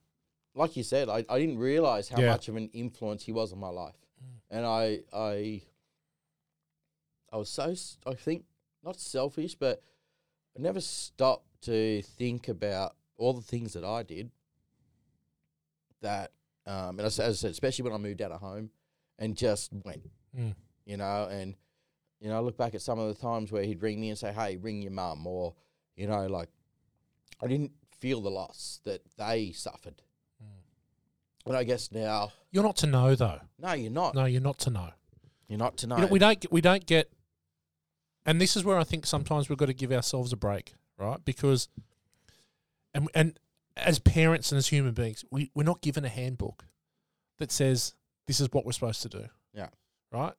[0.55, 2.31] like you said, I, I didn't realize how Yeah.
[2.31, 3.95] much of an influence he was on my life,
[4.49, 5.61] and I I
[7.31, 8.45] I was so s- I think
[8.83, 9.81] not selfish, but
[10.57, 14.31] I never stopped to think about all the things that I did.
[16.01, 16.31] That
[16.65, 18.69] um, and as, as I said, especially when I moved out of home,
[19.19, 20.55] and just went, Mm.
[20.85, 21.55] you know, and
[22.19, 24.17] you know, I look back at some of the times where he'd ring me and
[24.17, 25.55] say, "Hey, ring your mum," or
[25.95, 26.49] you know, like
[27.41, 30.01] I didn't feel the loss that they suffered.
[31.43, 33.39] But I guess now, You're not to know though.
[33.57, 34.13] no, you're not.
[34.13, 34.89] No, you're not to know.
[35.47, 35.95] You're not to know.
[35.95, 37.11] You know, we don't get, we don't get,
[38.27, 41.19] and this is where I think sometimes we've got to give ourselves a break, right?
[41.25, 41.67] Because,
[42.93, 43.39] and and
[43.77, 46.65] as parents and as human beings, we we're not given a handbook
[47.39, 47.93] that says
[48.27, 49.25] this is what we're supposed to do.
[49.53, 49.69] Yeah.
[50.11, 50.33] Right.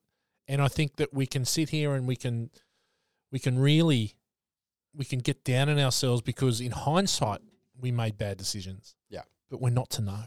[0.48, 2.50] And I think that we can sit here and we can,
[3.30, 4.14] we can really,
[4.94, 7.40] we can get down on ourselves because in hindsight
[7.80, 8.94] we made bad decisions.
[9.08, 9.22] Yeah.
[9.50, 10.24] But we're not to know.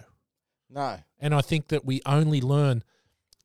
[0.69, 2.83] no, And I think that we only learn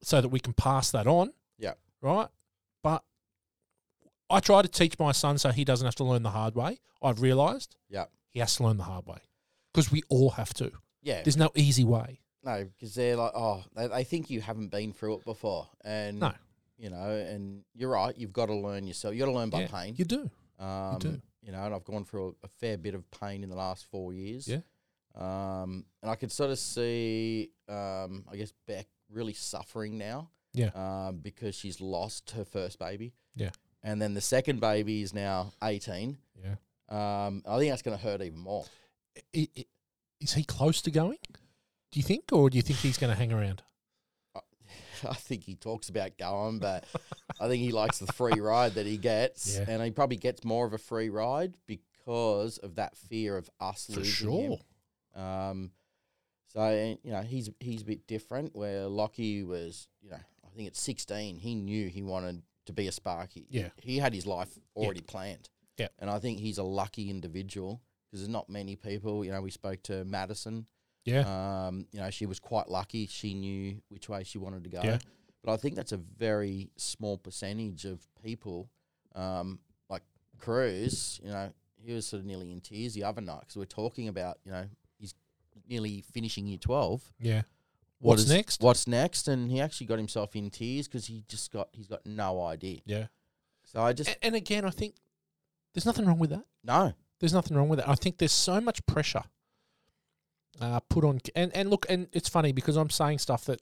[0.03, 1.33] so that we can pass that on.
[1.59, 1.75] Yeah.
[2.01, 2.29] Right.
[2.83, 3.03] But
[4.31, 6.81] I try to teach my son so he doesn't have to learn the hard way.
[7.03, 8.07] I've realised Yeah.
[8.29, 9.18] he has to learn the hard way
[9.72, 10.70] because we all have to.
[11.02, 12.20] yeah, There's no easy way.
[12.42, 16.20] no, because they're like, oh, they, they think you haven't been through it before, and
[16.20, 16.33] No.
[16.78, 18.16] you know, and you're right.
[18.16, 19.14] You've got to learn yourself.
[19.14, 19.94] You got to learn by Yeah, pain.
[19.96, 20.30] You do.
[20.59, 21.20] Um, do.
[21.42, 23.87] You know, and I've gone through a, a fair bit of pain in the last
[23.90, 24.46] four years.
[24.48, 24.61] Yeah.
[25.14, 30.30] Um, and I could sort of see, um, I guess Beck really suffering now.
[30.52, 30.70] Yeah.
[30.74, 33.14] Um, because she's lost her first baby.
[33.37, 33.50] Yeah.
[33.83, 36.18] And then the second baby is now 18.
[36.42, 36.54] Yeah.
[36.90, 38.64] Um, I think that's going to hurt even more.
[39.33, 41.18] Is he close to going?
[41.92, 43.62] Do you think, or do you think he's going to hang around?
[45.09, 46.85] I think he talks about going, but
[47.40, 49.64] I think he likes the free ride that he gets, Yeah.
[49.68, 53.87] and he probably gets more of a free ride because of that fear of us
[53.87, 55.22] For losing him.
[55.22, 55.70] Um,
[56.48, 58.54] so you know he's he's a bit different.
[58.54, 62.87] Where Lockie was, you know, I think at sixteen he knew he wanted to be
[62.87, 63.46] a Sparky.
[63.48, 63.68] Yeah.
[63.76, 65.48] he had his life already planned.
[65.78, 65.88] Yeah.
[65.98, 67.80] and I think he's a lucky individual
[68.11, 69.25] because there's not many people.
[69.25, 70.66] You know, we spoke to Madison.
[71.05, 71.66] Yeah.
[71.66, 73.07] Um, you know, she was quite lucky.
[73.07, 74.81] She knew which way she wanted to go.
[74.85, 74.99] Yeah.
[75.42, 78.68] But I think that's a very small percentage of people.
[79.14, 80.03] Um, like
[80.38, 81.51] Cruz, you know,
[81.83, 84.53] he was sort of nearly in tears the other night because we're talking about, you
[84.53, 84.66] know,
[84.99, 85.14] he's
[85.68, 87.12] nearly finishing year 12.
[87.20, 87.42] yeah.
[88.03, 88.62] What What's is- next?
[88.62, 89.29] What's next?
[89.29, 92.81] And he actually got himself in tears because he just got, he's got no idea.
[92.87, 93.07] Yeah.
[93.64, 94.94] So I just, And, and again, I think
[95.75, 96.44] there's nothing wrong with that.
[96.64, 96.92] no.
[97.20, 97.88] There's nothing wrong with that.
[97.88, 99.22] I think there's so much pressure
[100.61, 103.61] uh, put on, and and look, and it's funny because I'm saying stuff that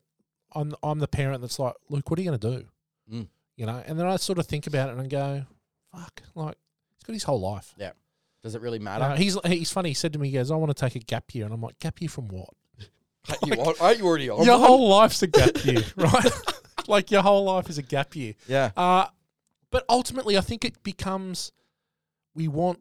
[0.55, 2.69] I'm I'm the parent that's like, Luke, what are you going to do?
[3.13, 3.29] Mm.
[3.57, 5.45] You know, and then I sort of think about it and go,
[5.93, 6.57] fuck, like
[6.97, 7.75] he's got his whole life.
[7.77, 7.91] Yeah.
[8.43, 9.09] Does it really matter?
[9.09, 9.91] know, he's he's funny.
[9.91, 11.61] He said to me, he goes, I want to take a gap year, and I'm
[11.61, 12.51] like, gap year from what?
[13.29, 14.67] Aren't you, aren't you already on your one?
[14.67, 16.33] whole life's a gap year, right?
[16.89, 18.35] like your whole life is a gap year.
[18.47, 18.71] Yeah.
[18.75, 19.07] Uh,
[19.71, 21.53] but ultimately, I think it becomes
[22.35, 22.79] we want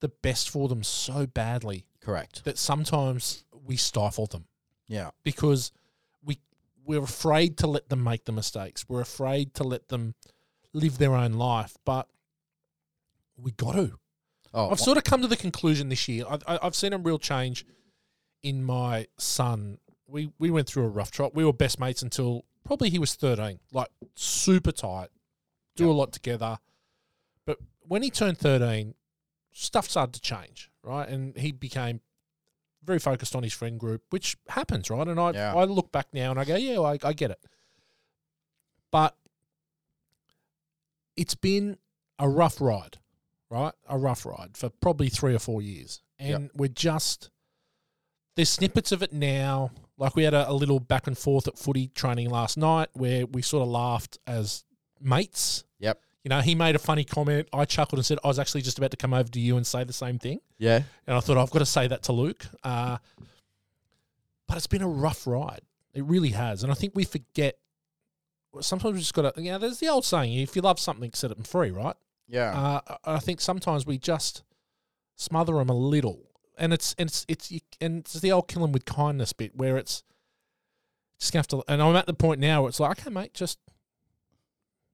[0.00, 2.44] the best for them so badly Correct.
[2.44, 4.46] that sometimes we stifle them
[4.88, 5.10] Yeah.
[5.22, 5.72] because
[6.22, 6.38] we
[6.84, 8.86] we're afraid to let them make the mistakes.
[8.88, 10.14] We're afraid to let them
[10.72, 12.08] live their own life, but
[13.36, 13.98] we got to.
[14.52, 16.24] Oh, I've sort of come to the conclusion this year.
[16.28, 17.64] I've, I- I've seen a real change
[18.42, 19.78] in my son.
[20.06, 21.34] We we went through a rough trot.
[21.34, 25.08] We were best mates until probably he was thirteen, like super tight,
[25.76, 26.58] do a lot together.
[27.46, 28.94] But when he turned thirteen,
[29.54, 31.08] stuff started to change, right?
[31.08, 32.00] And he became
[32.84, 35.08] very focused on his friend group, which happens, right?
[35.08, 35.54] And I Yeah.
[35.54, 37.38] I look back now and I go, yeah, I, I get it.
[38.90, 39.16] But
[41.16, 41.78] it's been
[42.18, 42.98] a rough ride,
[43.48, 43.72] right?
[43.88, 46.02] A rough ride for probably three or four years.
[46.18, 47.30] And we're just,
[48.36, 49.70] there's snippets of it now.
[49.96, 53.26] Like we had a, a little back and forth at footy training last night where
[53.26, 54.64] we sort of laughed as
[55.00, 55.64] mates.
[55.78, 56.00] Yep.
[56.24, 57.48] You know, he made a funny comment.
[57.52, 59.66] I chuckled and said, I was actually just about to come over to you and
[59.66, 60.40] say the same thing.
[60.58, 60.82] Yeah.
[61.06, 62.46] And I thought, I've got to say that to Luke.
[62.62, 62.96] Uh,
[64.48, 65.60] but it's been a rough ride.
[65.92, 66.62] It really has.
[66.62, 67.58] And I think we forget.
[68.60, 71.12] Sometimes we've just got to, you know, there's the old saying, if you love something,
[71.12, 71.96] set it free, right?
[72.26, 72.80] Yeah.
[72.86, 74.42] Uh, I think sometimes we just
[75.16, 78.64] smother them a little, and it's and it's it's you, and it's the old kill
[78.64, 80.02] 'em with kindness bit where it's
[81.18, 81.64] just gonna have to.
[81.68, 83.58] And I'm at the point now where it's like, okay, mate, just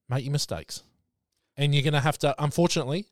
[0.09, 0.83] make your mistakes,
[1.57, 2.35] and you're gonna have to.
[2.39, 3.07] Unfortunately,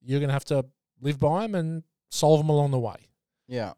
[0.00, 0.66] you're gonna have to
[1.00, 2.96] live by them, and solve them along the way.
[3.48, 3.72] Yeah.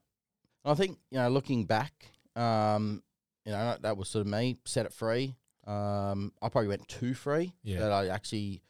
[0.64, 1.92] I think, you know, looking back,
[2.36, 3.02] um,
[3.44, 5.34] you know, that was sort of me, set it free.
[5.66, 7.52] Um, I probably went too free.
[7.62, 7.80] Yeah.
[7.80, 8.62] That I actually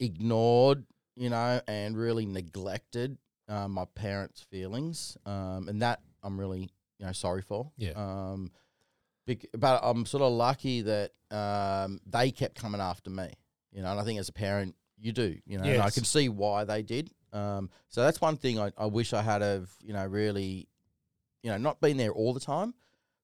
[0.00, 0.84] ignored,
[1.16, 3.16] you know, and really neglected
[3.48, 5.16] um, my parents' feelings.
[5.24, 7.70] Um, and that I'm really, you know, sorry for.
[7.76, 7.92] Yeah.
[7.96, 8.50] Um,
[9.26, 13.32] bec- but I'm sort of lucky that um, they kept coming after me,
[13.78, 16.02] you know, and I think as a parent, you do, you know, and I can
[16.02, 17.12] see why they did.
[17.32, 20.66] Um, so that's one thing I, I wish I had of you know, really,
[21.44, 22.74] you know, not been there all the time,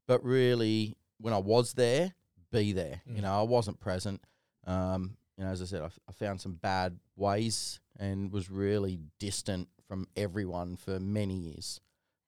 [0.07, 2.14] but really when I was there,
[2.53, 3.01] be there.
[3.11, 3.17] Mm.
[3.17, 4.23] You know, I wasn't present.
[4.64, 9.69] Um, you know, as I said, I found some bad ways and was really distant
[9.88, 11.81] from everyone for many years.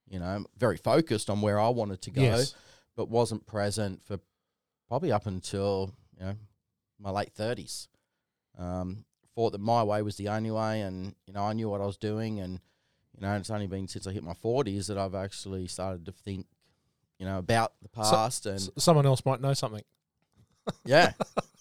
[0.09, 2.57] You know, very focused on where I wanted to go, Yes.
[2.97, 4.19] but wasn't present for
[4.89, 6.35] probably up until you know
[6.99, 7.87] my late thirties.
[8.59, 11.81] Um, thought that my way was the only way, and you know I knew what
[11.81, 12.61] I was doing, and
[13.14, 16.12] you know it's only been since I hit my forties that I've actually started to
[16.12, 16.47] think,
[17.19, 19.83] you know, about the past and S- someone else might know something.
[20.85, 21.12] yeah.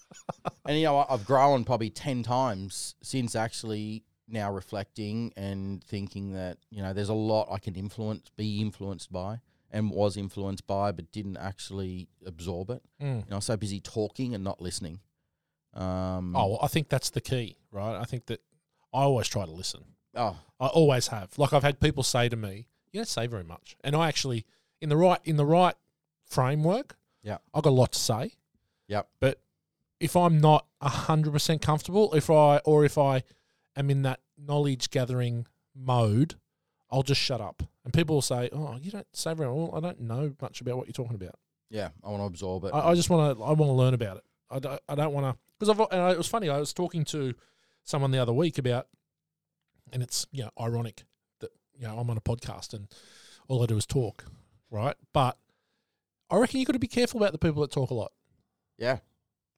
[0.66, 6.32] and you know, I- I've grown probably 10 times since actually now reflecting and thinking
[6.32, 10.66] that, you know, there's a lot I can influence, be influenced by and was influenced
[10.66, 12.82] by, but didn't actually absorb it.
[13.00, 13.06] Mm.
[13.06, 15.00] You know, I was so busy talking and not listening.
[15.76, 17.96] Um, Oh, well, I think that's the key, right?
[18.00, 18.40] I think that
[18.92, 19.84] I always try to listen.
[20.14, 21.36] oh, I always have.
[21.38, 24.46] Like I've had people say to me, "You don't say very much," and I actually,
[24.80, 25.74] in the right in the right
[26.24, 27.38] framework, Yeah.
[27.54, 28.32] I've got a lot to say.
[28.88, 29.08] Yep.
[29.20, 29.40] But
[30.00, 33.22] if I'm not hundred percent comfortable, if I or if I
[33.76, 36.36] am in that knowledge gathering mode,
[36.90, 37.62] I'll just shut up.
[37.84, 39.72] And people will say, "Oh, you don't say very well.
[39.74, 41.34] I don't know much about what you're talking about.
[41.68, 42.70] yeah, I want to absorb it.
[42.72, 43.44] I, I just want to.
[43.44, 44.24] I want to learn about it.
[44.50, 44.80] I don't.
[44.88, 45.80] I don't want to because I've.
[45.90, 46.48] And it was funny.
[46.48, 47.34] I was talking to
[47.84, 48.86] someone the other week about,
[49.92, 51.04] and it's you know ironic
[51.40, 52.88] that you know I'm on a podcast and
[53.48, 54.24] all I do is talk,
[54.70, 54.96] right?
[55.12, 55.38] But
[56.30, 58.12] I reckon you got to be careful about the people that talk a lot.
[58.78, 58.98] yeah.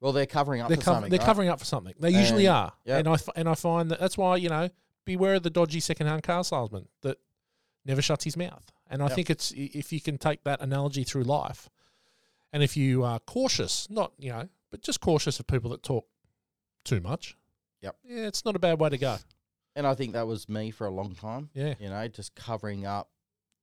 [0.01, 1.09] Well, they're covering up They're for cov- something.
[1.11, 1.25] they're right?
[1.25, 1.93] covering up for something.
[1.99, 2.99] They usually are, yep.
[2.99, 4.69] and I f- and I find that that's why you know
[5.03, 7.17] beware of the dodgy secondhand car salesman that
[7.83, 8.71] never shuts his mouth.
[8.89, 9.15] And I Yep.
[9.15, 11.69] think it's if you can take that analogy through life,
[12.53, 16.05] and if you are cautious, not you know, but just cautious of people that talk
[16.85, 17.35] too much.
[17.81, 17.95] Yep.
[18.03, 19.17] Yeah, it's not a bad way to go.
[19.75, 21.49] And I think that was me for a long time.
[21.53, 21.75] Yeah.
[21.79, 23.09] you know, just covering up,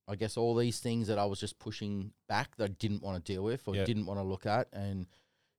[0.09, 3.23] I guess, all these things that I was just pushing back that I didn't want
[3.25, 3.85] to deal with or Yeah.
[3.85, 4.69] didn't want to look at.
[4.73, 5.07] And,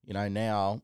[0.05, 0.81] you know, now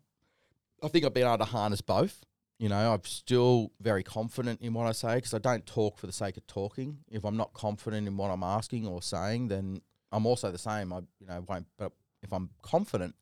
[0.83, 2.23] I think I've been able to harness both.
[2.59, 6.05] You know, I'm still very confident in what I say because I don't talk for
[6.07, 6.99] the sake of talking.
[7.09, 10.93] If I'm not confident in what I'm asking or saying, then I'm also the same.
[10.93, 13.15] I, you know, won't, but if I'm confident,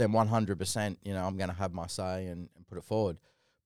[0.00, 3.18] then 100%, you know, I'm going to have my say and, and put it forward.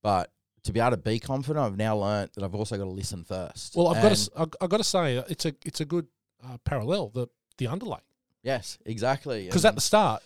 [0.02, 0.30] But
[0.64, 3.24] to be able to be confident, I've now learnt that I've also got to listen
[3.24, 3.76] first.
[3.76, 6.06] Well, I've got to I've, I've got to say uh, it's a it's a good
[6.44, 8.00] uh, parallel the the underlay
[8.42, 9.46] Yes, exactly.
[9.46, 10.22] because at the start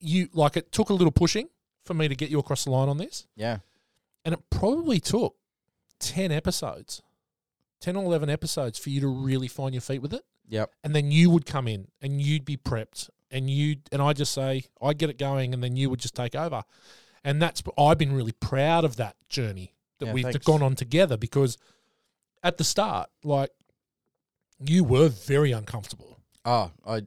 [0.00, 1.48] you like it took a little pushing
[1.84, 3.26] for me to get you across the line on this.
[3.36, 3.58] yeah,
[4.24, 5.36] and it probably took
[6.00, 7.02] 10 episodes
[7.80, 10.94] 10 or 11 episodes for you to really find your feet with it yep, and
[10.94, 14.64] then you would come in and you'd be prepped and you and i just say
[14.80, 16.62] i get it going and then you would just take over
[17.24, 20.46] and that's i've been really proud of that journey that Yeah, we've thanks.
[20.46, 21.58] gone on together because
[22.44, 23.50] at the start like
[24.64, 27.02] you were very uncomfortable oh, I,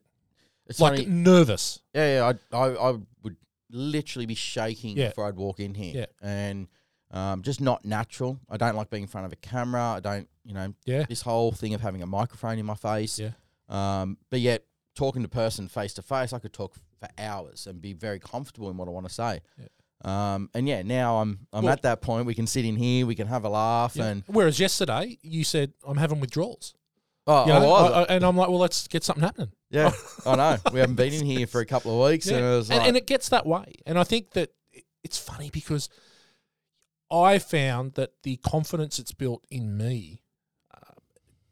[0.68, 1.06] it's like funny.
[1.06, 3.36] nervous Yeah, yeah, I, I, I would
[3.70, 5.10] literally be shaking Yeah.
[5.10, 6.06] before I'd walk in here, Yeah.
[6.22, 6.68] and
[7.12, 8.40] um, just not natural.
[8.50, 9.82] I don't like being in front of a camera.
[9.96, 13.20] I don't, you know, yeah this whole thing of having a microphone in my face.
[13.20, 13.32] Yeah.
[13.70, 14.64] Um, but yet
[14.96, 18.70] talking to person face to face, I could talk for hours and be very comfortable
[18.70, 19.42] in what I want to say.
[20.04, 22.26] Um, and yeah, now I'm I'm Well- at that point.
[22.26, 24.06] We can sit in here, we can have a laugh, Yeah.
[24.08, 26.74] and whereas yesterday you said i'm having withdrawals
[27.28, 27.92] oh, You I know, was.
[27.92, 29.92] I- I- and i'm like well let's get something happening yeah,
[30.26, 30.58] I know.
[30.72, 32.88] We haven't been in here for a couple of weeks, and it was and, like,
[32.88, 33.74] and it gets that way.
[33.86, 34.52] And I think that
[35.04, 35.90] it's funny because
[37.12, 40.22] I found that the confidence it's built in me,
[40.74, 40.94] uh,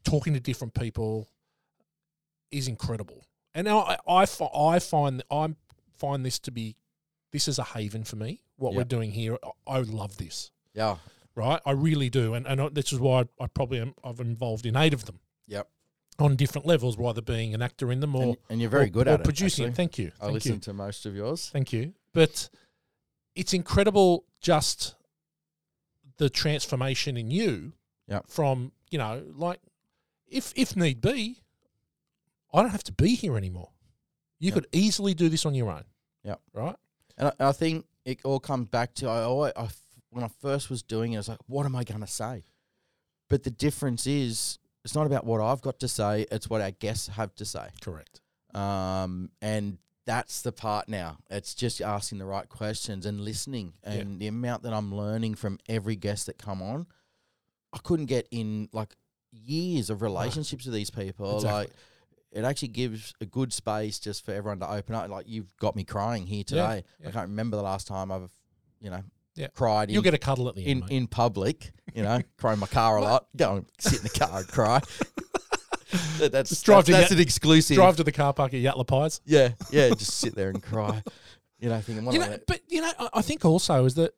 [0.05, 1.27] talking to different people,
[2.51, 3.25] is incredible.
[3.55, 4.25] And now I, I,
[4.55, 5.55] I find I
[5.97, 6.75] find this to be
[7.31, 8.41] this is a haven for me.
[8.57, 9.37] What we're doing here,
[9.67, 10.51] I, I love this.
[10.73, 10.97] yeah,
[11.35, 14.75] Right, I really do, and and this is why I, probably am I've involved in
[14.75, 15.67] eight of them yep.
[16.19, 18.89] on different levels, whether being an actor in them or And, and you're very or-
[18.89, 19.23] good or at it.
[19.23, 19.67] producing.
[19.69, 19.75] it.
[19.75, 20.11] Thank you.
[20.21, 20.57] I Thank you.
[20.59, 21.49] to most of yours.
[21.51, 21.93] Thank you.
[22.13, 22.49] But
[23.35, 24.95] it's incredible just
[26.17, 27.73] the transformation in you
[28.07, 28.25] Yep.
[28.27, 29.59] from, you know, like
[30.27, 31.41] if if need be,
[32.53, 33.69] I don't have to be here anymore.
[34.39, 34.53] You Yep.
[34.55, 35.85] could easily do this on your own.
[36.23, 36.41] Yep.
[36.53, 36.75] Right?
[37.17, 39.69] And I, I think it all comes back to I always I
[40.09, 42.43] when I first was doing it, I was like, what am I going to say?
[43.29, 46.25] But the difference is it's not about what I've got to say.
[46.31, 47.67] It's what our guests have to say.
[47.81, 48.21] Correct.
[48.53, 51.17] Um, and that's the part now.
[51.31, 53.73] It's just asking the right questions and listening.
[53.83, 53.93] Yeah.
[53.93, 56.85] And the amount that I'm learning from every guest that come on,
[57.71, 58.95] I couldn't get in like
[59.31, 61.37] years of relationships with these people.
[61.37, 61.59] Exactly.
[61.59, 61.69] Like
[62.33, 65.07] it actually gives a good space just for everyone to open up.
[65.09, 66.83] Like you've got me crying here today.
[66.99, 67.07] yeah.
[67.07, 68.31] I can't remember the last time I've,
[68.81, 69.03] you know,
[69.35, 69.47] Yeah.
[69.53, 72.59] cried You'll get a cuddle at the in, end, in public, you know, cry in
[72.59, 74.81] my car a lot, go and sit in the car and cry.
[76.17, 77.75] That- that's Just drive that's, to that's Yat- an exclusive.
[77.75, 79.21] Drive to the car park at Yatala Pies.
[79.25, 81.03] Yeah, yeah, just sit there and cry.
[81.59, 83.93] You know, thinking, what You know, gonna- but you know, I, I think also is
[83.95, 84.15] that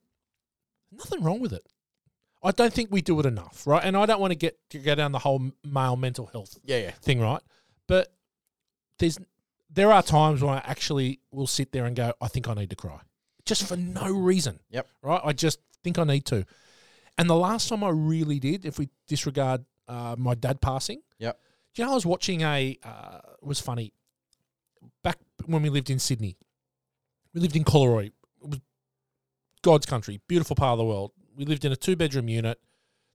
[0.91, 1.65] nothing wrong with it.
[2.41, 3.83] I don't think we do it enough, right?
[3.83, 6.77] And I don't want to get to go down the whole male mental health yeah,
[6.77, 7.41] yeah, thing, right?
[7.87, 8.13] But
[8.99, 9.19] there's
[9.69, 12.69] there are times when I actually will sit there and go, I think I need
[12.69, 12.99] to cry,
[13.45, 14.59] just for no reason.
[14.69, 14.87] Yep.
[15.01, 15.21] Right?
[15.23, 16.45] I just think I need to.
[17.17, 21.39] And the last time I really did, if we disregard uh, my dad passing, Yep.
[21.73, 23.93] Do you know I was watching a uh, it was funny
[25.03, 26.37] back when we lived in Sydney.
[27.33, 28.07] We lived in Collaroy.
[28.07, 28.59] It was
[29.61, 31.11] God's country, beautiful part of the world.
[31.35, 32.59] We lived in a two bedroom unit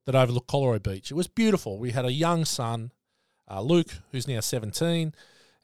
[0.05, 1.11] that overlooked Collaroy Beach.
[1.11, 1.79] It was beautiful.
[1.79, 2.93] We had a young son,
[3.51, 5.13] uh, Luke, who's now 17,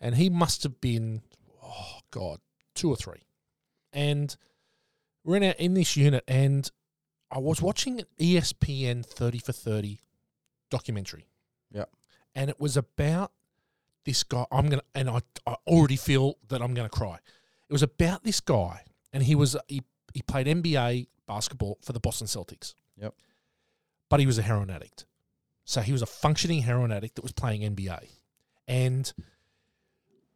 [0.00, 1.22] and he must have been,
[1.62, 2.40] oh God,
[2.74, 3.22] two or three.
[3.92, 4.34] And
[5.24, 6.70] we're in, our, in this unit, and
[7.30, 10.00] I was watching an ESPN 30 for 30
[10.70, 11.26] documentary.
[11.70, 11.84] Yeah.
[12.34, 13.32] And it was about
[14.04, 14.44] this guy.
[14.50, 17.18] I'm going to, and I, I already feel that I'm going to cry.
[17.68, 18.82] It was about this guy,
[19.12, 19.82] and he was, he,
[20.12, 22.74] he played NBA basketball for the Boston Celtics.
[23.00, 23.14] Yep.
[24.08, 25.04] But he was a heroin addict.
[25.66, 28.08] So he was a functioning heroin addict that was playing NBA.
[28.68, 29.12] And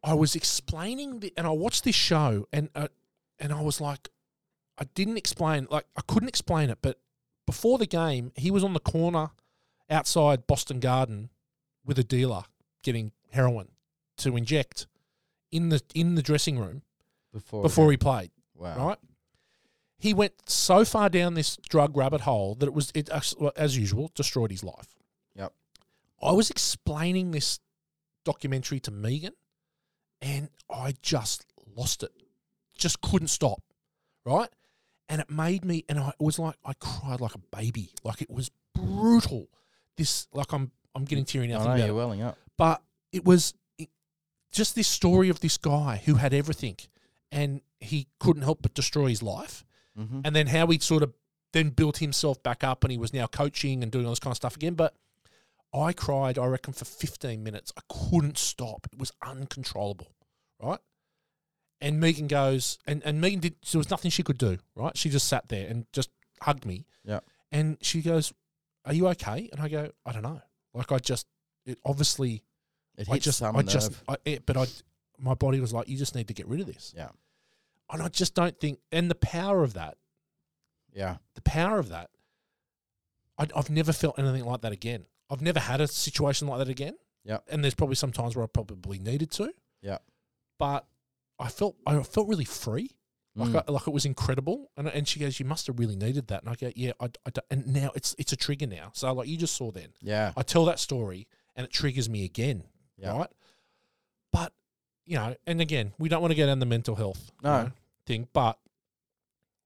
[0.03, 2.89] I was explaining the, and I watched this show and uh,
[3.39, 4.09] and I was like
[4.77, 6.99] I didn't explain like I couldn't explain it, but
[7.45, 9.29] before the game, he was on the corner
[9.89, 11.29] outside Boston Garden
[11.85, 12.43] with a dealer
[12.83, 13.69] getting heroin
[14.17, 14.85] to inject
[15.49, 16.81] in the in the dressing room
[17.31, 18.97] before before he played wow, right?
[19.97, 23.07] He went so far down this drug rabbit hole that it was, it
[23.55, 24.95] as usual, destroyed his life.
[26.21, 27.59] I was explaining this
[28.25, 29.33] documentary to Megan,
[30.21, 31.45] and I just
[31.75, 32.11] lost it.
[32.77, 33.61] Just couldn't stop,
[34.25, 34.49] right?
[35.09, 37.91] And it made me, and I it was like I cried like a baby.
[38.03, 39.47] Like it was brutal.
[39.97, 41.59] This, like I'm, I'm getting teary now.
[41.59, 42.37] I know you're welling up.
[42.57, 43.89] but it was it,
[44.51, 46.77] just this story of this guy who had everything
[47.31, 49.65] and he couldn't help but destroy his life
[49.99, 50.21] Mm-hmm.
[50.23, 51.13] and then how he sort of
[51.51, 54.31] then built himself back up and he was now coaching and doing all this kind
[54.31, 54.95] of stuff again but
[55.73, 60.13] i cried i reckon for 15 minutes i couldn't stop it was uncontrollable
[60.61, 60.79] right
[61.79, 65.09] and megan goes and, and megan did there was nothing she could do right she
[65.09, 66.09] just sat there and just
[66.41, 67.19] hugged me Yeah.
[67.51, 68.33] and she goes
[68.85, 70.41] are you okay and i go i don't know
[70.73, 71.25] like i just
[71.65, 72.43] it obviously
[72.97, 73.67] It I just, some I nerve.
[73.69, 74.65] just, I, it, but I,
[75.19, 76.93] my body was like, you just need to get rid of this.
[76.97, 77.09] Yeah.
[77.91, 79.97] And I just don't think, and the power of that,
[80.91, 82.09] yeah, the power of that,
[83.37, 85.05] I, I've never felt anything like that again.
[85.31, 86.93] I've never had a situation like that again.
[87.23, 87.37] Yeah.
[87.49, 89.51] And there's probably some times where I probably needed to.
[89.81, 89.97] Yeah.
[90.59, 90.85] But
[91.39, 92.91] I felt, I felt really free.
[93.35, 93.63] Like, Mm.
[93.67, 96.41] I, like it was incredible, and and she goes, "You must have really needed that."
[96.43, 99.29] And I go, "Yeah, I, I and now it's it's a trigger now." So like
[99.29, 102.65] you just saw then, yeah, I tell that story and it triggers me again,
[102.97, 103.17] Yeah.
[103.17, 103.29] right?
[104.33, 104.51] But
[105.05, 107.63] you know, and again, we don't want to get down the mental health you No.
[107.63, 107.71] know,
[108.05, 108.59] thing, but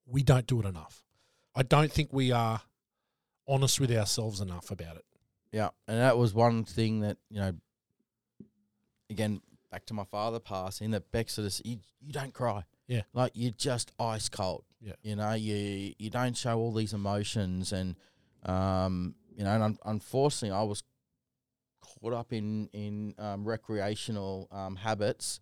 [0.05, 1.03] we don't do it enough.
[1.55, 2.61] I don't think we are
[3.47, 5.05] honest with ourselves enough about it.
[5.51, 5.69] Yeah.
[5.87, 7.53] And that was one thing that you know.
[9.09, 9.41] Again,
[9.71, 10.91] back to my father passing.
[10.91, 12.63] That of you, you don't cry.
[12.87, 13.01] Yeah.
[13.13, 14.63] like you're just ice cold.
[14.79, 14.93] Yeah.
[15.01, 17.95] you know, you you don't show all these emotions, and
[18.45, 20.83] um, you know, and un- unfortunately, I was
[21.81, 25.39] caught up in in um, recreational um, habits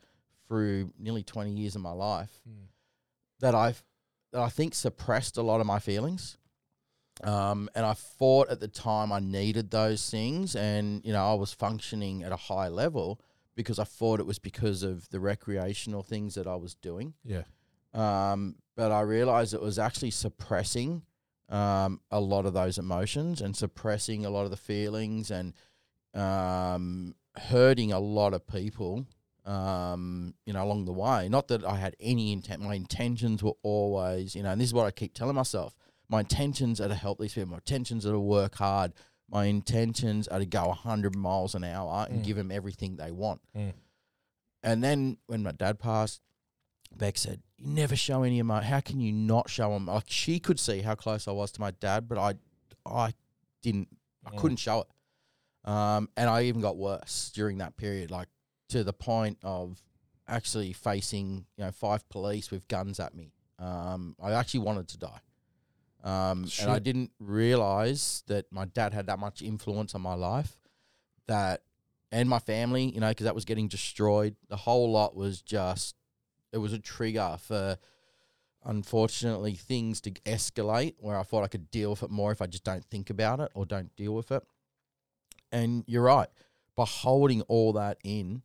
[0.48, 2.42] through nearly twenty years of my life
[3.40, 3.84] that I've
[4.32, 6.38] that I think suppressed a lot of my feelings.
[7.24, 11.36] Um, and I thought at the time I needed those things, and you know I
[11.36, 13.22] was functioning at a high level
[13.56, 17.14] because I thought it was because of the recreational things that I was doing.
[17.24, 17.44] Yeah.
[17.94, 21.04] Um, but I realized it was actually suppressing
[21.50, 25.54] um, a lot of those emotions and suppressing a lot of the feelings and
[26.16, 29.06] um, hurting a lot of people.
[29.46, 31.28] Um, you know, along the way.
[31.28, 32.62] Not that I had any intent.
[32.62, 35.76] My intentions were always, you know, and this is what I keep telling myself.
[36.10, 37.50] My intentions are to help these people.
[37.52, 38.94] My intentions are to work hard.
[39.30, 42.24] My intentions are to go 100 miles an hour and Mm.
[42.26, 43.42] give them everything they want.
[43.56, 43.74] Mm.
[44.62, 46.22] And then when my dad passed,
[46.96, 48.64] Beck said, "You never show any of my.
[48.64, 51.62] How can you not show them?" Like she could see how close I was to
[51.62, 52.36] my dad, but I,
[52.86, 53.14] I
[53.62, 53.98] didn't.
[54.26, 54.38] I Mm.
[54.38, 55.70] couldn't show it.
[55.70, 58.28] Um, and I even got worse during that period, like
[58.70, 59.82] to the point of
[60.28, 63.32] actually facing, you know, five police with guns at me.
[63.60, 65.22] Um, I actually wanted to die.
[66.04, 70.58] Um, and I didn't realize that my dad had that much influence on my life
[71.28, 71.62] that,
[72.12, 74.36] and my family, you know, because that was getting destroyed.
[74.50, 75.96] The whole lot was just,
[76.52, 77.78] it was a trigger for,
[78.66, 82.48] unfortunately, things to escalate where I thought I could deal with it more if I
[82.48, 84.44] just don't think about it or don't deal with it.
[85.52, 86.28] And you're right,
[86.76, 88.42] by holding all that in,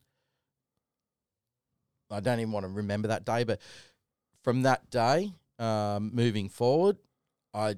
[2.10, 3.60] I don't even want to remember that day, but
[4.42, 6.96] from that day, um, moving forward,
[7.58, 7.74] I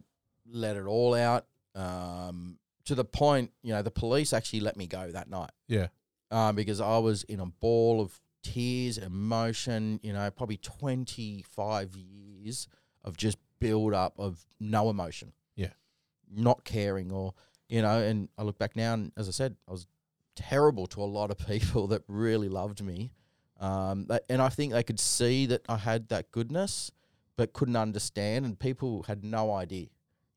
[0.47, 4.87] let it all out um, to the point, you know, the police actually let me
[4.87, 5.89] go that night Yeah.
[6.31, 12.69] um, because I was in a ball of tears, emotion, you know, probably 25 years
[13.05, 15.33] of just build up of no emotion.
[15.57, 15.73] Yeah.
[16.31, 17.35] Not caring or,
[17.69, 19.87] you know, and I look back now and as I said, I was
[20.37, 23.13] terrible to a lot of people that really loved me.
[23.61, 26.91] Um, and I think they could see that I had that goodness,
[27.41, 28.45] but couldn't understand.
[28.45, 29.87] And people had no idea,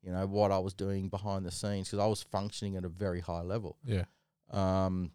[0.02, 2.88] you know, what I was doing behind the scenes because I was functioning at a
[2.88, 3.76] very high level.
[3.84, 4.04] Yeah.
[4.50, 5.10] Um,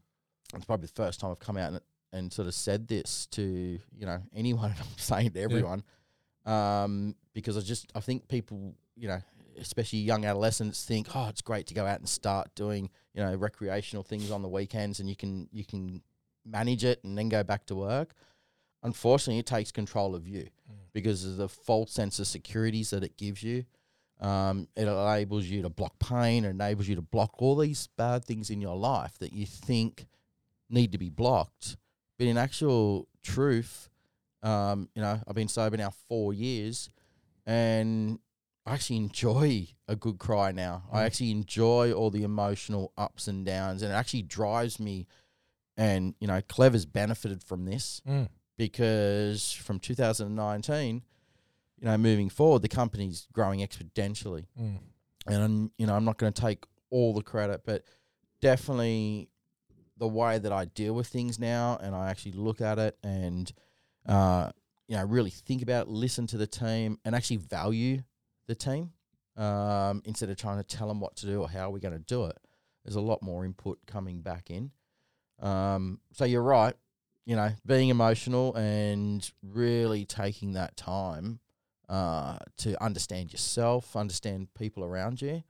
[0.54, 1.82] it's probably the first time I've come out and,
[2.14, 4.70] and sort of said this to you know anyone.
[4.80, 5.84] I'm saying to everyone,
[6.46, 9.22] um, because I just I think people you know
[9.58, 13.34] especially young adolescents think oh it's great to go out and start doing you know
[13.34, 16.04] recreational things on the weekends and you can you can
[16.46, 18.14] manage it and then go back to work.
[18.84, 20.50] Unfortunately, it takes control of you
[21.02, 23.66] because of the false sense of securities that it gives you.
[24.22, 28.26] Um, it enables you to block pain, it enables you to block all these bad
[28.26, 30.08] things in your life that you think
[30.70, 31.78] need to be blocked.
[32.18, 33.90] But in actual truth,
[34.44, 36.90] um, you know, I've been sober now four years
[37.46, 38.20] and
[38.66, 40.84] I actually enjoy a good cry now.
[40.92, 41.06] I Mm.
[41.06, 45.08] actually enjoy all the emotional ups and downs and it actually drives me
[45.78, 48.28] and, you know, Clever's benefited from this Mm.
[48.60, 51.02] Because from 2019,
[51.80, 54.48] you know, moving forward, the company's growing exponentially.
[54.60, 54.80] Mm.
[55.28, 57.86] And I'm, you know, I'm not going to take all the credit, but
[58.42, 59.30] definitely
[59.98, 63.50] the way that I deal with things now, and I actually look at it and,
[64.06, 64.50] uh,
[64.90, 68.04] you know, really think about it, listen to the team, and actually value
[68.48, 68.92] the team
[69.38, 72.00] um, instead of trying to tell them what to do or how we're going to
[72.00, 72.38] do it.
[72.84, 74.72] There's a lot more input coming back in.
[75.42, 76.76] Um, so you're right
[77.26, 81.40] you know, being emotional and really taking that time
[81.88, 85.44] uh, to understand yourself, understand people around you,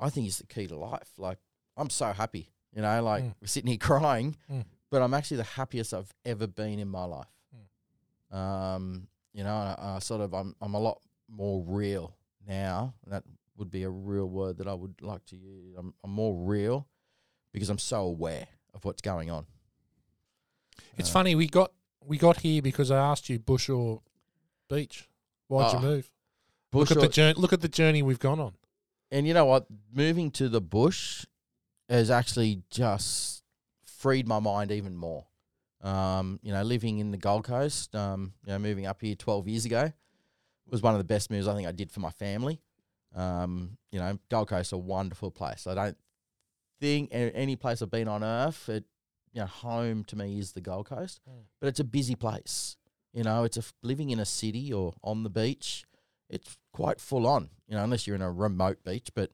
[0.00, 1.10] I think is the key to life.
[1.16, 1.38] Like,
[1.76, 3.34] I'm so happy, you know, like Mm.
[3.40, 4.64] we're sitting here crying, Mm.
[4.90, 7.26] but I'm actually the happiest I've ever been in my life.
[8.30, 12.16] Um, you know, I, I sort of, I'm, I'm a lot more real
[12.46, 12.94] now.
[13.06, 13.24] That
[13.56, 15.74] would be a real word that I would like to use.
[15.76, 16.86] I'm, I'm more real
[17.52, 19.46] because I'm so aware of what's going on.
[20.96, 21.72] It's Uh, funny we got
[22.04, 24.02] we got here because I asked you bush or
[24.68, 25.08] beach.
[25.48, 26.10] Why'd Oh, you move?
[26.70, 27.34] Bush look at or- the journey.
[27.40, 28.54] Look at the journey we've gone on.
[29.10, 29.66] and you know what?
[29.92, 31.26] Moving to the bush
[31.88, 33.42] has actually just
[33.84, 35.26] freed my mind even more.
[35.82, 39.48] Um, you know, living in the Gold Coast, um, you know, moving up here 12
[39.48, 39.92] years ago
[40.70, 42.62] was one of the best moves I think I did for my family.
[43.14, 45.66] Um, you know, Gold Coast a wonderful place.
[45.66, 45.98] I don't
[46.80, 48.84] think any place I've been on earth, it,
[49.32, 51.44] you know, home to me is the Gold Coast, Mm.
[51.60, 52.76] but it's a busy place.
[53.12, 55.84] You know, it's a, living in a city or on the beach.
[56.28, 59.10] It's quite full on, you know, unless you're in a remote beach.
[59.14, 59.30] But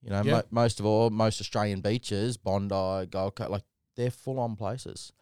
[0.00, 0.32] you know, Yeah.
[0.32, 3.62] mo- most of all, most Australian beaches, Bondi, Gold Coast, like
[3.94, 5.12] they're full on places.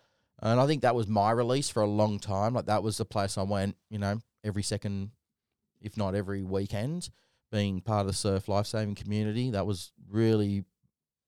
[0.43, 2.55] And I think that was my release for a long time.
[2.55, 5.11] Like that was the place I went, you know, every second,
[5.83, 7.11] if not every weekend,
[7.53, 9.51] being part of the surf life saving community.
[9.51, 10.65] That was really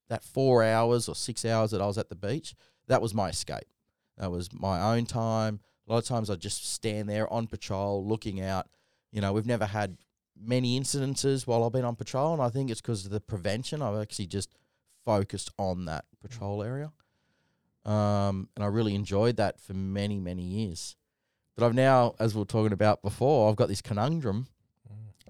[0.08, 2.54] that four hours or six hours that I was at the beach.
[2.92, 3.64] That was my escape.
[4.18, 5.60] That was my own time.
[5.88, 8.68] A lot of times I'd just stand there on patrol, looking out.
[9.12, 9.96] You know, we've never had
[10.38, 13.80] many incidences while I've been on patrol, and I think it's because of the prevention.
[13.80, 14.54] I've actually just
[15.06, 16.92] focused on that patrol area,
[17.86, 20.94] um, and I really enjoyed that for many, many years.
[21.56, 24.48] But I've now, as we were talking about before, I've got this conundrum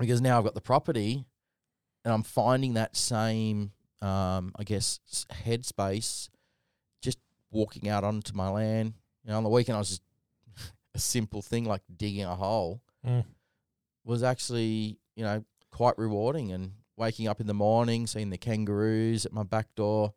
[0.01, 1.27] because now I've got the property,
[2.05, 4.99] and I'm finding that same, um, I guess,
[5.47, 6.29] headspace,
[7.53, 8.95] walking out onto my land.
[9.25, 10.03] You know, on the weekend I was just
[10.95, 13.25] a simple thing like digging a hole Mm.
[14.05, 16.53] was actually, you know, quite rewarding.
[16.53, 20.13] And waking up in the morning, seeing the kangaroos at my back door,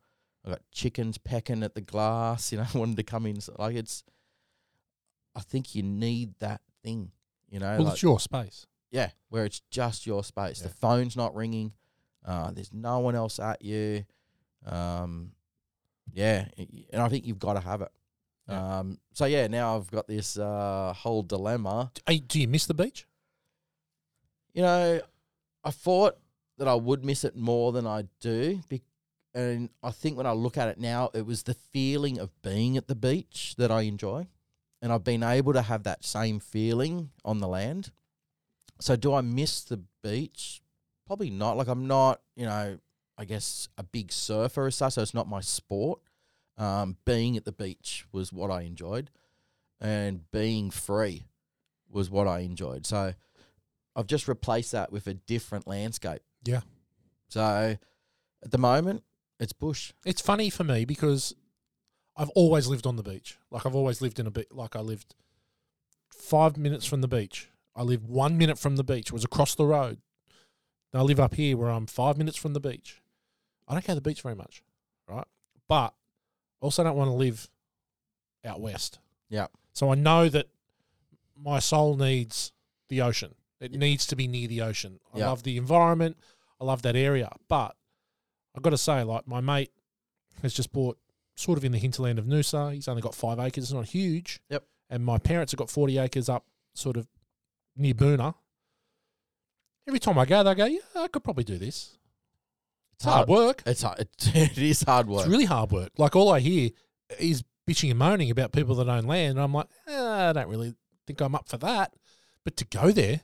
[0.45, 2.51] I got chickens pecking at the glass.
[2.51, 3.41] You know, wanted to come in.
[3.41, 4.03] So, Like it's,
[5.35, 7.11] I think you need that thing.
[7.49, 8.65] You know, Well, like, it's your space.
[8.91, 10.61] yeah, where it's just your space.
[10.61, 10.67] Yeah.
[10.67, 11.73] The phone's not ringing.
[12.23, 14.05] Uh, there's no one else at you.
[14.65, 15.31] Um,
[16.15, 17.91] Yeah, and I think you've got to have it.
[18.47, 18.77] Yeah.
[18.77, 21.91] Um, so yeah, now I've got this uh, whole dilemma.
[22.07, 23.05] Do you miss the beach?
[24.53, 25.01] You know,
[25.65, 26.17] I thought
[26.57, 28.61] that I would miss it more than I do,
[29.33, 32.77] and I think when I look at it now, it was the feeling of being
[32.77, 34.27] at the beach that I enjoy,
[34.81, 37.91] and I've been able to have that same feeling on the land.
[38.79, 40.61] So, do I miss the beach?
[41.05, 41.57] Probably not.
[41.57, 42.79] Like I'm not, you know,
[43.17, 44.93] I guess a big surfer as such.
[44.93, 45.99] So it's not my sport.
[46.57, 49.11] Um, being at the beach was what I enjoyed,
[49.81, 51.27] and being free
[51.89, 52.85] was what I enjoyed.
[52.85, 53.13] So
[53.95, 56.21] I've just replaced that with a different landscape.
[56.43, 56.61] Yeah.
[57.29, 57.77] So
[58.43, 59.03] at the moment,
[59.39, 59.93] it's bush.
[60.05, 61.33] It's funny for me because
[62.15, 63.37] I've always lived on the beach.
[63.51, 64.53] Like I've always lived in a bit.
[64.53, 65.15] Like I lived
[66.09, 67.49] five minutes from the beach.
[67.75, 69.07] I lived one minute from the beach.
[69.07, 69.99] It was across the road.
[70.93, 73.01] Now I live up here where I'm five minutes from the beach.
[73.67, 74.63] I don't go to the beach very much,
[75.09, 75.27] right?
[75.67, 75.93] But
[76.65, 77.49] also don't want to live
[78.43, 78.99] out west.
[79.29, 79.47] Yeah.
[79.73, 80.47] So I know that
[81.41, 82.51] my soul needs
[82.89, 83.35] the ocean.
[83.59, 84.99] It needs to be near the ocean.
[85.13, 85.29] I Yeah.
[85.29, 86.17] love the environment.
[86.59, 87.31] I love that area.
[87.47, 87.75] But
[88.53, 89.71] I've got to say, like, my mate
[90.41, 90.97] has just bought
[91.35, 92.73] sort of in the hinterland of Noosa.
[92.73, 93.65] He's only got five acres.
[93.65, 94.39] It's not huge.
[94.49, 94.63] Yep.
[94.89, 97.07] And my parents have got 40 acres up sort of
[97.75, 98.35] near Boonah.
[99.87, 101.97] Every time I go, they go, yeah, I could probably do this.
[102.95, 103.63] It's hard work.
[103.65, 104.07] It's hard.
[104.33, 105.21] It is hard work.
[105.21, 105.91] It's really hard work.
[105.97, 106.69] Like all I hear
[107.19, 109.31] is bitching and moaning about people that own land.
[109.37, 110.73] And I'm like, eh, I don't really
[111.07, 111.93] think I'm up for that.
[112.43, 113.21] But to go there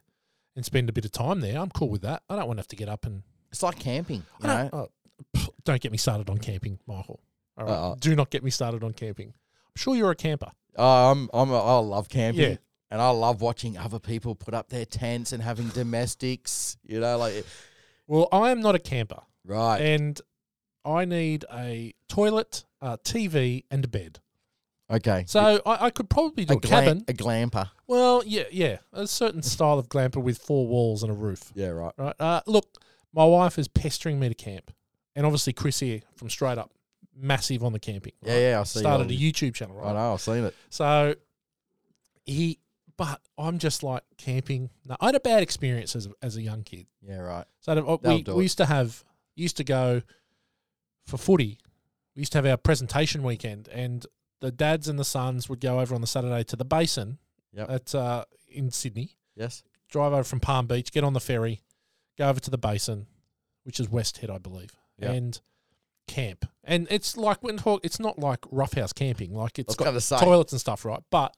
[0.55, 2.23] and spend a bit of time there, I'm cool with that.
[2.29, 4.23] I don't want to have to get up and It's like camping.
[4.43, 4.91] You I know, don't,
[5.35, 7.19] oh, don't get me started on camping, Michael.
[7.57, 7.95] All right, Uh-uh.
[7.99, 9.27] do not get me started on camping.
[9.27, 10.51] I'm sure you're a camper.
[10.77, 12.41] Oh, I'm I'm a, I love camping.
[12.51, 12.57] Yeah.
[12.89, 16.77] And I love watching other people put up their tents and having domestics.
[16.83, 17.45] You know, like
[18.07, 19.79] Well, I am not a camper, right.
[19.79, 20.19] and
[20.83, 24.19] I need a toilet, a TV, and a bed.
[24.89, 25.23] Okay.
[25.25, 27.05] So I, I could probably do a, a, glam- cabin.
[27.07, 27.69] a glamper.
[27.87, 31.51] Well, yeah, yeah, a certain style of glamper with four walls and a roof.
[31.55, 31.93] Yeah, right.
[31.97, 32.15] Right.
[32.19, 32.77] Uh, look,
[33.13, 34.71] my wife is pestering me to camp,
[35.15, 36.71] and obviously Chris here from Straight Up,
[37.15, 38.13] massive on the camping.
[38.21, 38.39] Yeah, right?
[38.41, 38.59] yeah.
[38.59, 38.79] I see.
[38.79, 39.93] Started a YouTube channel, I right?
[39.93, 40.13] know.
[40.13, 40.55] I've seen it.
[40.69, 41.15] So
[42.25, 42.59] he,
[42.97, 44.69] but I'm just like camping.
[44.85, 46.87] No, I had a bad experience as a, as a young kid.
[47.01, 47.45] Yeah, right.
[47.61, 48.43] So uh, That'll we, do we it.
[48.43, 49.03] used to have
[49.35, 50.01] used to go
[51.05, 51.57] for footy.
[52.15, 54.05] We used to have our presentation weekend, and
[54.41, 57.17] the dads and the sons would go over on the Saturday to the basin
[57.53, 57.69] Yep.
[57.69, 59.17] at uh, in Sydney.
[59.35, 59.63] Yes.
[59.89, 61.61] Drive over from Palm Beach, get on the ferry,
[62.17, 63.07] go over to the basin,
[63.63, 65.09] which is West Head, I believe, Yep.
[65.11, 65.41] and
[66.07, 66.45] camp.
[66.63, 69.33] And it's like when talk, it's not like roughhouse camping.
[69.33, 71.01] Like it's got toilets and stuff, right?
[71.09, 71.35] But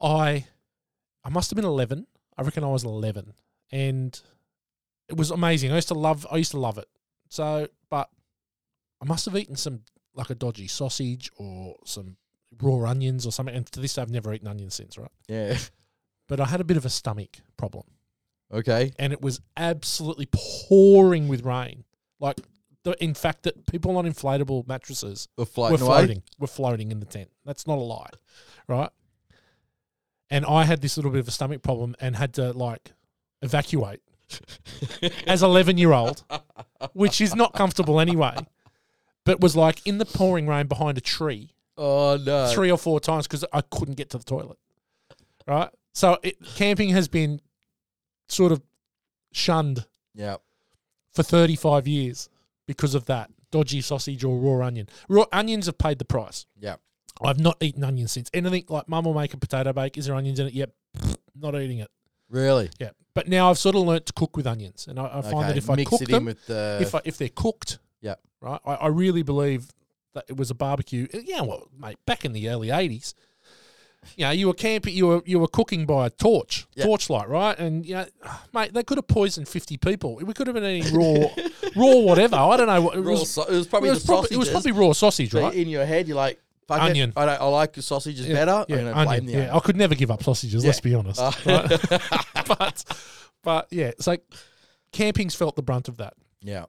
[0.00, 0.46] I,
[1.24, 2.06] I must have been eleven.
[2.36, 3.34] I reckon I was eleven,
[3.70, 4.18] and
[5.12, 5.70] it was amazing.
[5.70, 6.26] I used to love.
[6.30, 6.88] I used to love it.
[7.28, 8.08] So, but
[9.00, 9.82] I must have eaten some
[10.14, 12.16] like a dodgy sausage or some
[12.60, 13.54] raw onions or something.
[13.54, 15.10] And to this day, I've never eaten onions since, right?
[15.28, 15.56] Yeah.
[16.28, 17.84] But I had a bit of a stomach problem,
[18.52, 18.92] Okay.
[18.98, 21.84] and it was absolutely pouring with rain.
[22.20, 22.38] Like,
[22.84, 26.22] the, in fact, that people on inflatable mattresses We're we're floating away.
[26.38, 27.30] We're floating in the tent.
[27.44, 28.10] That's not a lie,
[28.68, 28.90] right?
[30.30, 32.92] And I had this little bit of a stomach problem and had to like
[33.42, 34.00] evacuate
[35.26, 36.24] as eleven year old,
[36.92, 38.36] which is not comfortable anyway.
[39.24, 42.48] But was like in the pouring rain behind a tree Oh no.
[42.48, 44.58] three or four times because I couldn't get to the toilet.
[45.46, 47.40] Right, so it, camping has been
[48.28, 48.62] sort of
[49.32, 50.36] shunned Yeah.
[51.12, 52.28] for 35 years
[52.66, 54.88] because of that dodgy sausage or raw onion.
[55.08, 56.46] Raw onions have paid the price.
[56.58, 56.76] Yeah.
[57.20, 58.30] I've not eaten onions since.
[58.34, 59.98] Anything like mum will make a potato bake.
[59.98, 60.54] Is there onions in it?
[60.54, 60.72] Yep.
[61.38, 61.90] Not eating it.
[62.32, 62.70] Really.
[62.80, 62.90] Yeah.
[63.14, 65.56] But now I've sort of learnt to cook with onions, and I, I find that
[65.58, 68.14] if I mix cook it them, in with the if I, if they're cooked, Yeah.
[68.40, 69.68] right, I, I really believe
[70.14, 71.06] that it was a barbecue.
[71.14, 73.12] Uh, yeah, well, mate, back in the early '80s,
[74.16, 76.84] you know, you were camping, you were you were cooking by a torch, Yeah.
[76.86, 77.58] torchlight, right?
[77.58, 78.06] And you know,
[78.54, 80.16] mate, they could have poisoned fifty people.
[80.16, 81.28] We could have been eating raw,
[81.76, 82.36] raw whatever.
[82.36, 82.80] I don't know.
[82.80, 84.72] what It raw was, sau- it was probably it was the probably, it was probably
[84.72, 85.54] raw sausage, So right?
[85.54, 86.40] in your head, you're like,
[86.78, 87.12] Fuck it, Onion.
[87.16, 88.64] I, don't, I like the sausages Yeah, better.
[88.68, 89.26] Yeah, gonna blame onion.
[89.26, 89.54] the Yeah, onion.
[89.54, 90.64] I could never give up sausages.
[90.64, 91.20] Let's be honest.
[91.20, 91.80] Uh, right?
[92.58, 92.84] but
[93.42, 94.22] but yeah, it's like
[94.92, 96.14] camping's felt the brunt of that.
[96.40, 96.66] Yeah.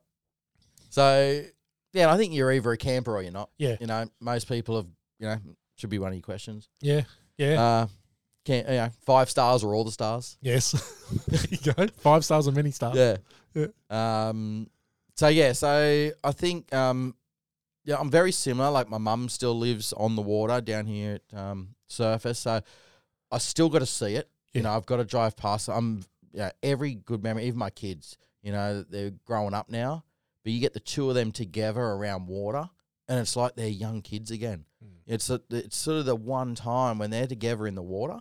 [0.90, 1.44] So
[1.94, 3.50] yeah, I think you're either a camper or you're not.
[3.58, 3.78] Yeah.
[3.80, 4.88] You know, most people have
[5.20, 5.38] you know
[5.76, 6.70] should be one of your questions.
[6.82, 7.02] Yeah,
[7.38, 7.88] yeah, Uh,
[8.46, 10.38] can you know five stars or all the stars?
[10.42, 10.72] yes.
[11.28, 11.88] there you go.
[11.98, 12.96] Five stars or many stars.
[12.96, 13.18] Yeah.
[13.56, 13.68] Yeah.
[14.30, 14.68] Um.
[15.16, 15.54] So yeah.
[15.54, 17.16] So I think um.
[17.86, 18.70] Yeah, I'm very similar.
[18.72, 22.62] Like my mum still lives on the water down here at um surface, so
[23.32, 24.30] I still got to see it.
[24.54, 24.60] Yeah.
[24.60, 25.68] You know, I've got to drive past.
[25.70, 26.52] I'm yeah.
[26.62, 28.18] Every good memory, even my kids.
[28.42, 30.04] You know, they're growing up now,
[30.44, 32.70] but you get the two of them together around water.
[33.08, 34.66] and it's like they're young kids again.
[35.06, 38.20] It's a, it's sort of the one time when they're together in the water.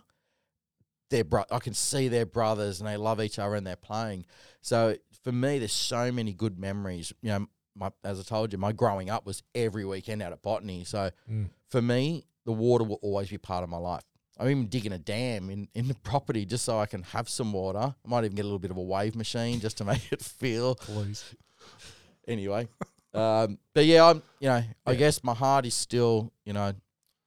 [1.09, 4.25] They're bro- I can see their brothers and they love each other and they're playing.
[4.61, 7.13] So for me, there's so many good memories.
[7.21, 10.41] You know, my as I told you, my growing up was every weekend out at
[10.41, 10.83] botany.
[10.83, 11.49] So Mm.
[11.69, 14.03] for me, the water will always be part of my life.
[14.39, 17.53] I'm even digging a dam in, in the property just so I can have some
[17.53, 17.79] water.
[18.05, 20.21] I might even get a little bit of a wave machine just to make it
[20.21, 21.23] feel Please.
[22.27, 22.67] anyway.
[23.13, 26.73] um, but yeah, I'm you know I guess my heart is still you know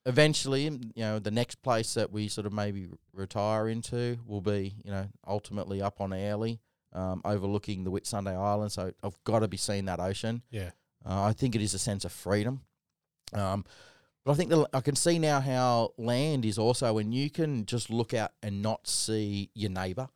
[0.04, 4.74] eventually you know the next place that we sort of maybe retire into will be
[4.84, 6.60] you know ultimately up on Airlie,
[6.96, 8.72] um, overlooking the Whitsunday Island.
[8.72, 10.42] So I've got to be seeing that ocean.
[10.50, 10.70] Yeah.
[11.08, 12.62] Uh, I think it is a sense of freedom.
[13.32, 13.64] Um,
[14.24, 17.64] but I think the, I can see now how land is also when you can
[17.66, 20.08] just look out and not see your neighbour.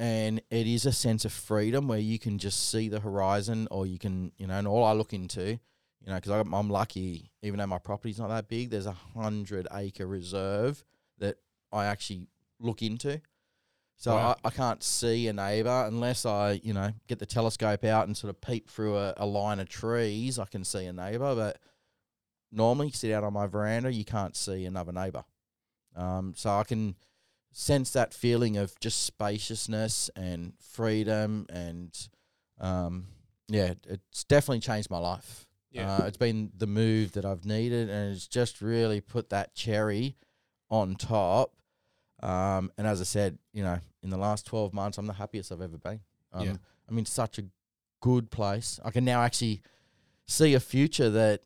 [0.00, 3.84] And it is a sense of freedom where you can just see the horizon, or
[3.84, 5.58] you can, you know, and all I look into, you
[6.06, 10.06] know, because I'm lucky, even though my property's not that big, there's a hundred acre
[10.06, 10.84] reserve
[11.18, 11.38] that
[11.72, 12.28] I actually
[12.60, 13.20] look into.
[13.98, 14.36] So Wow.
[14.44, 18.16] I, I can't see a neighbour unless I, you know, get the telescope out and
[18.16, 20.38] sort of peep through a, a line of trees.
[20.38, 21.58] I can see a neighbour, but
[22.52, 25.24] normally sit out on my veranda, you can't see another neighbour.
[25.96, 26.94] Um, so I can
[27.52, 32.08] sense that feeling of just spaciousness and freedom, and
[32.60, 33.06] um,
[33.48, 35.46] yeah, it's definitely changed my life.
[35.72, 36.02] Yeah.
[36.02, 40.16] Uh, it's been the move that I've needed, and it's just really put that cherry
[40.70, 41.52] on top.
[42.22, 45.52] Um, and as I said, you know, in the last 12 months, I'm the happiest
[45.52, 46.00] I've ever been.
[46.32, 46.54] Um, Yeah.
[46.88, 47.44] I'm in such a
[48.00, 48.80] good place.
[48.84, 49.60] I can now actually
[50.26, 51.42] see a future that,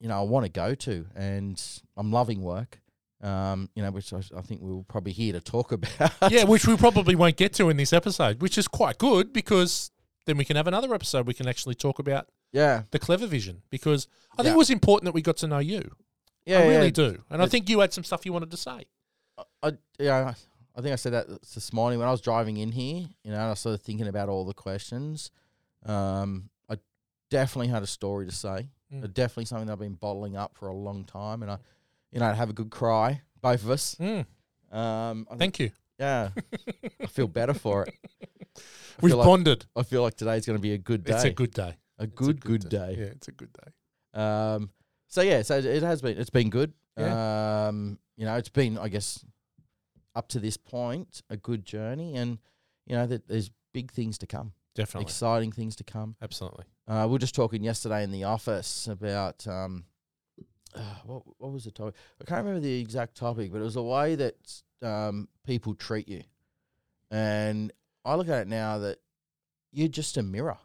[0.00, 1.62] you know, I want to go to, and
[1.96, 2.80] I'm loving work.
[3.22, 6.12] Um, you know, which I, I think we will probably here to talk about.
[6.30, 9.90] yeah, which we probably won't get to in this episode, which is quite good because
[10.26, 11.26] then we can have another episode.
[11.26, 14.54] We can actually talk about yeah, the clever vision because I think Yeah.
[14.54, 15.90] it was important that we got to know you.
[16.44, 16.90] yeah, I really yeah.
[16.90, 18.84] do, and I think you had some stuff you wanted to say.
[19.62, 20.34] I yeah,
[20.74, 23.06] I think I said that this morning when I was driving in here.
[23.24, 25.30] You know, and I was sort of thinking about all the questions.
[25.84, 26.76] Um, I
[27.30, 28.68] definitely had a story to say.
[28.92, 29.12] Mm.
[29.14, 31.58] Definitely something that I've been bottling up for a long time, and I,
[32.12, 33.96] you know, have a good cry, both of us.
[34.00, 34.24] Mm,
[34.70, 35.70] Um, I think, thank you.
[35.98, 36.28] yeah,
[37.02, 37.94] I feel better for it.
[38.56, 38.60] I
[39.02, 39.66] We've like, bonded.
[39.74, 41.14] I feel like today's going to be a good day.
[41.14, 41.74] It's a good day.
[41.98, 42.94] a It's a good, good day.
[42.98, 44.20] Yeah, it's a good day.
[44.20, 44.70] Um,
[45.08, 46.72] so yeah, so it has been it's been good.
[46.96, 47.66] Yeah.
[47.68, 49.24] Um, you know, it's been I guess
[50.14, 52.38] up to this point a good journey, and
[52.86, 55.04] you know that there's big things to come, Definitely.
[55.04, 56.16] exciting things to come.
[56.22, 56.64] Absolutely.
[56.88, 59.84] Uh, we were just talking yesterday in the office about um,
[60.74, 61.94] uh, what what was the topic?
[62.20, 66.08] I can't remember the exact topic, but it was the way that um, people treat
[66.08, 66.22] you,
[67.10, 67.72] and
[68.04, 68.98] I look at it now that
[69.72, 70.58] you're just a mirror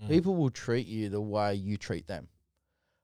[0.00, 0.08] Mm.
[0.08, 2.28] people will treat you the way you treat them.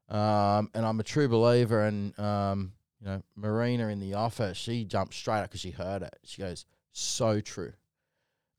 [0.08, 1.82] Um, and I'm a true believer.
[1.84, 6.02] And um, you know, Marina in the office, she jumped straight up because she heard
[6.02, 6.16] it.
[6.24, 7.72] She goes, "So true."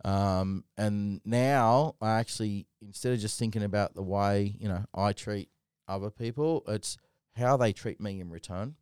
[0.04, 5.14] Um, and now I actually, instead of just thinking about the way you know I
[5.14, 5.50] treat
[5.88, 6.98] other people, it's
[7.36, 8.76] how they treat me in return.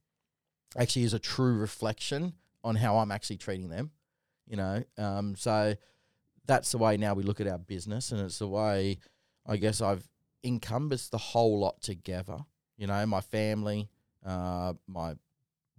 [0.78, 2.34] Actually, is a true reflection
[2.64, 3.91] on how I'm actually treating them.
[4.47, 5.76] You know, um, so
[6.45, 8.97] that's the way now we look at our business, and it's the way
[9.45, 10.07] I guess I've
[10.43, 12.39] encompassed the whole lot together.
[12.84, 13.88] You know, my family,
[14.25, 15.15] uh, my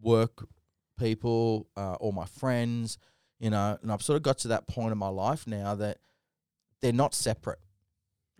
[0.00, 0.48] work
[0.98, 2.96] people, uh, all my friends.
[3.38, 5.98] You know, and I've sort of got to that point in my life now that
[6.80, 7.58] they're not separate.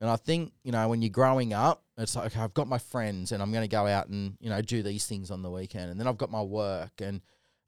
[0.00, 2.78] And I think you know when you're growing up, it's like okay, I've got my
[2.78, 5.50] friends, and I'm going to go out and you know do these things on the
[5.50, 7.20] weekend, and then I've got my work, and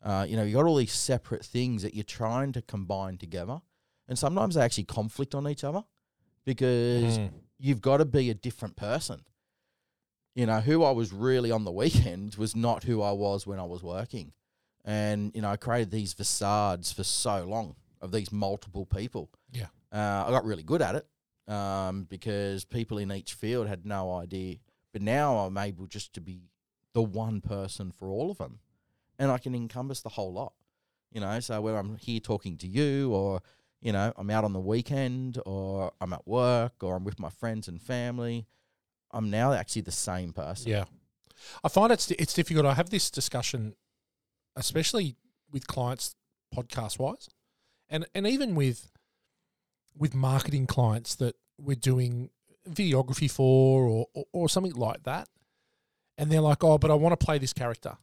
[0.02, 3.60] uh, you know you got all these separate things that you're trying to combine together,
[4.08, 5.84] and sometimes they actually conflict on each other
[6.46, 7.32] because Mm.
[7.58, 9.20] you've got to be a different person.
[10.36, 13.58] You know, who I was really on the weekend was not who I was when
[13.58, 14.32] I was working.
[14.84, 19.30] And, you know, I created these facades for so long of these multiple people.
[19.50, 19.68] Yeah.
[19.90, 24.12] Uh, I got really good at it um, because people in each field had no
[24.12, 24.56] idea.
[24.92, 26.42] But now I'm able just to be
[26.92, 28.58] the one person for all of them.
[29.18, 30.52] And I can encompass the whole lot.
[31.12, 33.40] You know, so whether I'm here talking to you or,
[33.80, 37.30] you know, I'm out on the weekend or I'm at work or I'm with my
[37.30, 38.46] friends and family,
[39.16, 40.70] I'm now actually the same person.
[40.70, 40.84] Yeah,
[41.64, 42.66] I find it's it's difficult.
[42.66, 43.74] I have this discussion,
[44.56, 45.16] especially
[45.50, 46.14] with clients,
[46.54, 47.28] podcast wise,
[47.88, 48.90] and and even with
[49.96, 52.30] with marketing clients that we're doing
[52.68, 55.28] videography for or, or or something like that,
[56.18, 57.96] and they're like, "Oh, but I want to play this character."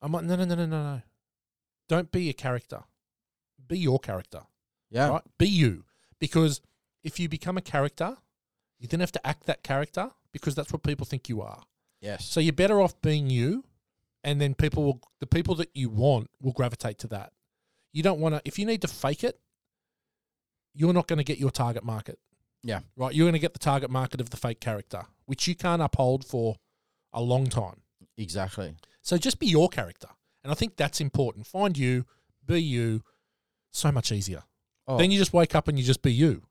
[0.00, 1.02] I'm like, "No, no, no, no, no, no!
[1.88, 2.84] Don't be a character.
[3.66, 4.42] Be your character."
[4.90, 5.08] Yeah.
[5.08, 5.22] right?
[5.38, 5.84] Be you.
[6.20, 6.60] Because
[7.02, 8.18] if you become a character,
[8.82, 11.62] you then have to act that character because that's what people think you are.
[12.00, 12.24] Yes.
[12.24, 13.64] So you're better off being you,
[14.24, 17.32] and then people will the people that you want will gravitate to that.
[17.92, 19.38] You don't want to if you need to fake it,
[20.74, 22.18] you're not going to get your target market.
[22.64, 22.80] Yeah.
[22.96, 23.14] Right.
[23.14, 26.24] You're going to get the target market of the fake character, which you can't uphold
[26.24, 26.56] for
[27.12, 27.82] a long time.
[28.18, 28.74] exactly.
[29.02, 30.08] So just be your character,
[30.42, 31.46] and I think that's important.
[31.46, 32.04] Find you,
[32.44, 33.02] be you.
[33.70, 34.42] So much easier.
[34.86, 36.42] Oh, Then you just wake up and you just be you.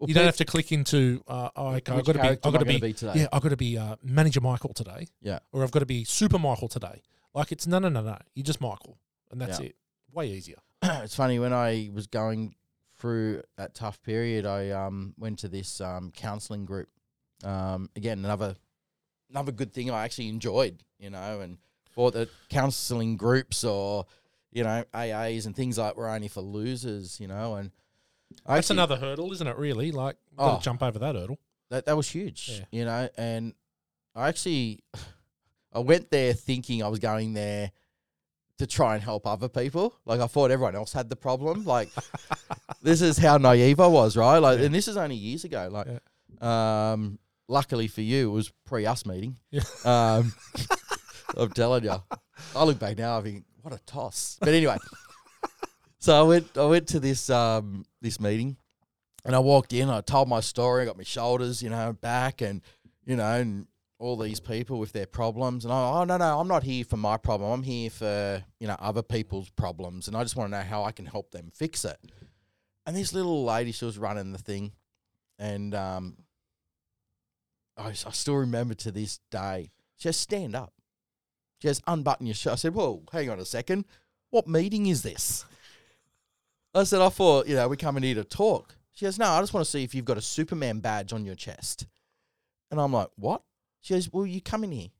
[0.00, 1.22] Well, you don't have to click into.
[1.28, 2.28] Uh, oh, okay, I've got to be.
[2.28, 2.80] I've got to be.
[2.80, 3.12] be today?
[3.16, 5.06] Yeah, I've got to be uh, manager Michael today.
[5.20, 5.40] Yeah.
[5.52, 7.02] Or I've got to be super Michael today.
[7.34, 8.16] Like it's no, no, no, no.
[8.34, 8.98] You're just Michael,
[9.30, 9.66] and that's Yeah.
[9.66, 9.76] it.
[10.12, 10.56] Way easier.
[10.82, 12.54] it's funny when I was going
[12.98, 16.88] through that tough period, I um went to this um counselling group.
[17.44, 18.56] Um, again, another
[19.30, 21.58] another good thing I actually enjoyed, you know, and
[21.94, 24.06] thought that counselling groups or
[24.50, 27.70] you know AAs and things like were only for losers, you know, and
[28.46, 29.56] That's another hurdle, isn't it?
[29.56, 30.56] Really, like Oh.
[30.56, 31.38] to jump over that hurdle.
[31.70, 32.64] that that was huge, Yeah.
[32.72, 33.54] you know, and
[34.14, 34.80] I actually
[35.72, 37.70] I went there thinking I was going there
[38.58, 39.94] to try and help other people.
[40.04, 41.64] Like I thought everyone else had the problem.
[41.64, 41.90] Like
[42.82, 44.38] this is how naive I was, right?
[44.38, 44.66] Like, Yeah.
[44.66, 45.68] and this is only years ago.
[45.70, 45.86] Like,
[46.46, 47.18] um,
[47.48, 49.36] luckily for you, it was pre us meeting.
[49.50, 49.62] Yeah.
[49.84, 50.32] Um,
[51.36, 51.94] I'm telling you,
[52.56, 54.36] I look back now, I think, what a toss.
[54.40, 54.76] But anyway,
[56.00, 58.56] so I went, I went to this um this meeting,
[59.24, 59.88] and I walked in.
[59.88, 60.82] I told my story.
[60.82, 62.62] I got my shoulders, you know, back, and
[63.04, 63.66] you know, and
[64.00, 65.64] all these people with their problems.
[65.64, 67.52] And I, oh no, no, I'm not here for my problem.
[67.52, 70.84] I'm here for you know other people's problems, and I just want to know how
[70.84, 71.98] I can help them fix it.
[72.86, 74.72] And this little lady, she was running the thing,
[75.38, 76.16] and um,
[77.76, 79.70] I, I still remember to this day.
[79.98, 80.72] Just "Stand up."
[81.60, 83.84] Just "Unbutton your shirt." I said, "Whoa, hang on a second.
[84.30, 85.44] What meeting is this?"
[86.72, 89.40] I said, "I thought you know we're coming here to talk." She goes, "No, I
[89.40, 91.86] just want to see if you've got a Superman badge on your chest."
[92.70, 93.42] And I'm like, "What?"
[93.80, 94.90] She goes, "Well, you come in here.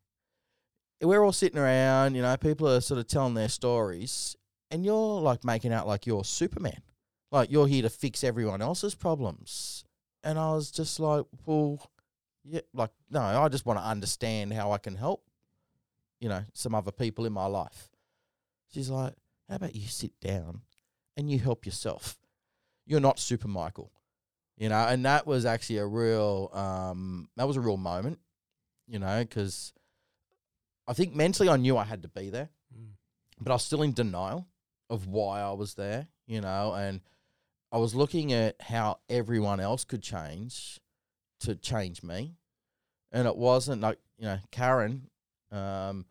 [1.02, 4.36] We're all sitting around, you know, people are sort of telling their stories,
[4.70, 6.82] and you're like making out like you're Superman,
[7.30, 9.84] like you're here to fix everyone else's problems."
[10.24, 11.90] And I was just like, "Well,
[12.44, 15.24] yeah, like no, I just want to understand how I can help,
[16.20, 17.90] you know, some other people in my life."
[18.72, 19.14] She's like,
[19.48, 20.62] "How about you sit down
[21.20, 22.18] and you help yourself?
[22.86, 23.92] You're not Super Michael."
[24.56, 28.18] You know, and that was actually a real um that was a real moment,
[28.86, 29.72] you know, cuz
[30.86, 32.92] I think mentally I knew I had to be there, Mm.
[33.40, 34.46] but I was still in denial
[34.88, 37.00] of why I was there, you know, and
[37.72, 40.80] I was looking at how everyone else could change
[41.40, 42.36] to change me.
[43.12, 45.08] And it wasn't like, you know, Karen
[45.52, 46.06] um,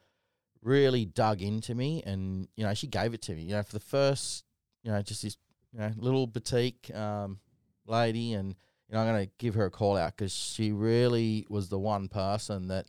[0.61, 3.73] really dug into me and, you know, she gave it to me, you know, for
[3.73, 4.43] the first,
[4.83, 5.37] you know, just this,
[5.73, 7.39] you know, little boutique um,
[7.85, 8.33] lady.
[8.33, 8.49] And,
[8.87, 11.79] you know, I'm going to give her a call out because she really was the
[11.79, 12.87] one person that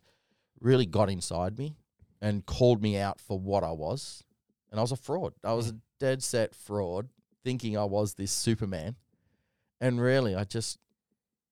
[0.60, 1.76] really got inside me
[2.20, 4.22] and called me out for what I was.
[4.70, 5.34] And I was a fraud.
[5.42, 7.08] I was a dead set fraud,
[7.44, 8.96] thinking I was this Superman.
[9.80, 10.78] And really, I just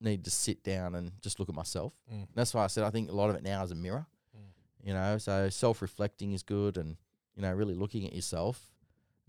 [0.01, 1.95] need to sit down and just look at myself.
[2.13, 2.29] Mm.
[2.35, 4.07] That's why I said I think a lot of it now is a mirror.
[4.37, 4.87] Mm.
[4.87, 6.97] You know, so self reflecting is good, and
[7.35, 8.61] you know, really looking at yourself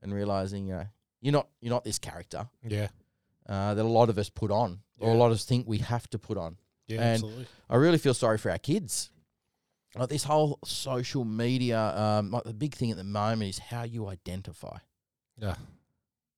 [0.02, 0.88] and realizing, you know,
[1.22, 2.88] you're not you're not this character Yeah.
[3.48, 5.80] uh, that a lot of us put on, or a lot of us think we
[5.80, 6.58] have to put on.
[6.88, 6.98] Yeah.
[7.02, 7.48] And- absolutely.
[7.70, 9.12] I really feel sorry for our kids.
[9.96, 13.84] Like this whole social media, um, like the big thing at the moment is how
[13.84, 14.78] you identify,
[15.38, 15.56] Yeah.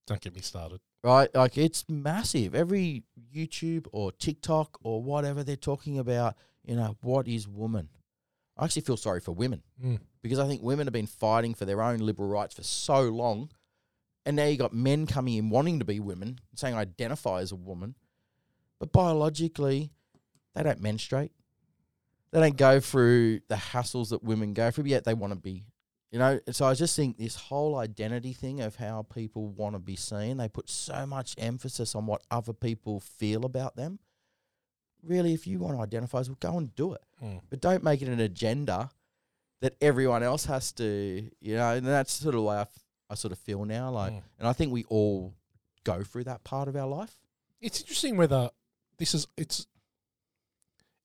[0.07, 0.79] Don't get me started.
[1.03, 1.33] right?
[1.35, 2.55] Like it's massive.
[2.55, 3.03] Every
[3.33, 7.89] YouTube or TikTok or whatever they're talking about, you know, what is woman?
[8.57, 9.99] I actually feel sorry for women Mm.
[10.21, 13.49] because I think women have been fighting for their own liberal rights for so long,
[14.25, 17.51] and now you got men coming in wanting to be women, saying I identify as
[17.51, 17.95] a woman,
[18.79, 19.91] but biologically,
[20.55, 21.31] they don't menstruate.
[22.31, 25.65] They don't go through the hassles that women go through, yet they want to be.
[26.11, 29.79] You know, so I just think this whole identity thing of how people want to
[29.79, 33.99] be seen, they put so much emphasis on what other people feel about them.
[35.03, 37.41] Really, if you want to identify as well, go and do it Mm.
[37.49, 38.89] but don't make it an agenda
[39.61, 42.65] that everyone else has to, you know, and that's sort of the way I,
[43.11, 43.91] I sort of feel now.
[43.91, 44.21] Like, Mm.
[44.39, 45.33] and I think we all
[45.83, 47.17] go through that part of our life.
[47.59, 48.49] It's interesting whether
[48.97, 49.67] this is it's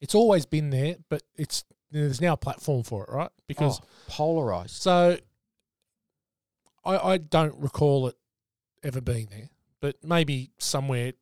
[0.00, 3.30] it's always been there, but it's there's now a platform for it, right?
[3.46, 4.76] Because Oh, polarized.
[4.82, 5.18] so
[6.84, 8.16] I I don't recall it
[8.82, 9.50] ever being there,
[9.80, 11.12] but maybe somewhere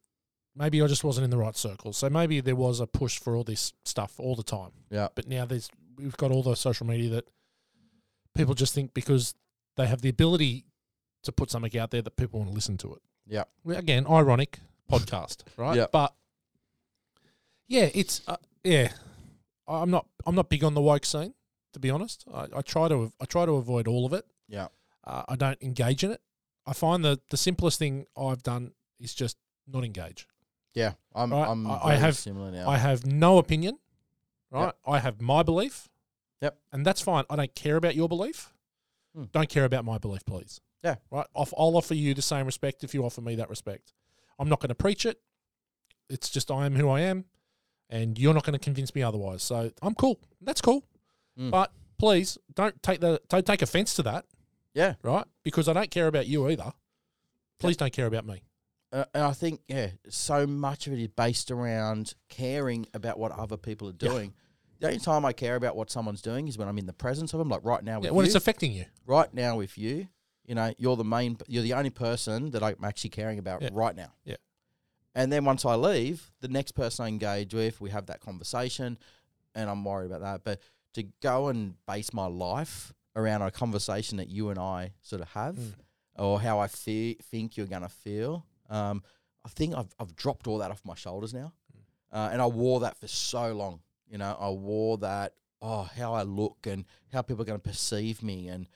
[0.57, 1.93] maybe I just wasn't in the right circle.
[1.93, 4.71] So maybe there was a push for all this stuff all the time.
[4.91, 5.09] Yeah.
[5.15, 7.29] But now there's we've got all the social media that
[8.37, 9.35] people just think because
[9.77, 10.65] they have the ability
[11.25, 13.03] to put something out there that people want to listen to it.
[13.27, 13.45] Yeah.
[13.67, 14.59] Again, ironic
[14.91, 15.77] podcast, right?
[15.77, 15.87] Yeah.
[15.91, 16.15] But
[17.69, 18.89] yeah, it's uh, yeah.
[19.67, 21.35] I'm not I'm not big on the woke scene.
[21.73, 24.27] To be honest, I, I try to I try to avoid all of it.
[24.49, 24.69] Yeah.
[25.05, 26.21] Uh, I don't engage in it.
[26.67, 30.27] I find that the simplest thing I've done is just not engage.
[30.75, 31.33] Yeah, I'm.
[31.33, 31.67] Right, I'm.
[31.67, 32.69] I- I have- similar now.
[32.69, 33.79] I have no opinion.
[34.51, 34.67] Right.
[34.67, 34.77] Yep.
[34.87, 35.89] I have my belief.
[36.41, 36.59] Yep.
[36.73, 37.25] And that's fine.
[37.31, 38.53] I don't care about your belief.
[39.17, 39.25] Hmm.
[39.33, 40.61] Don't care about my belief, please.
[40.85, 40.97] Yeah.
[41.11, 41.27] Right.
[41.35, 43.93] I'll, offer you the same respect if you offer me that respect.
[44.39, 45.19] I'm not going to preach it.
[46.11, 47.25] It's just I am who I am,
[47.89, 49.43] and you're not going to convince me otherwise.
[49.43, 50.21] So I'm cool.
[50.43, 50.85] That's cool.
[51.41, 51.51] Mm.
[51.51, 54.27] But please don't take the don't take offense to that.
[54.75, 55.25] yeah, Right.
[55.43, 56.73] Because I don't care about you either.
[57.59, 58.43] Please don't care about me.
[58.93, 63.33] uh, and I think yeah, so much of it is based around caring about what
[63.33, 64.09] other people are Yeah.
[64.11, 64.35] doing.
[64.81, 67.33] The only time I care about what someone's doing is when I'm in the presence
[67.33, 67.49] of them.
[67.49, 68.29] Like right now with Yeah, when you.
[68.29, 68.85] it's affecting you.
[69.07, 70.09] right now with you,
[70.45, 73.71] you know, you're the main, you're the only person that I'm actually caring about Yeah.
[73.73, 74.13] right now.
[74.25, 74.37] Yeah.
[75.15, 78.99] And then once I leave, the next person I engage with, we have that conversation,
[79.55, 80.45] and I'm worried about that.
[80.45, 80.61] But
[80.95, 85.29] to go and base my life around a conversation that you and I sort of
[85.31, 85.75] have, Mm.
[86.17, 89.03] or how I fe- think you're gonna feel, um,
[89.45, 91.53] I think I've I've dropped all that off my shoulders now,
[92.13, 93.83] uh, and I wore that for so long.
[94.09, 95.35] You know, I wore that.
[95.63, 98.69] Oh, how I look and how people are going to perceive me, and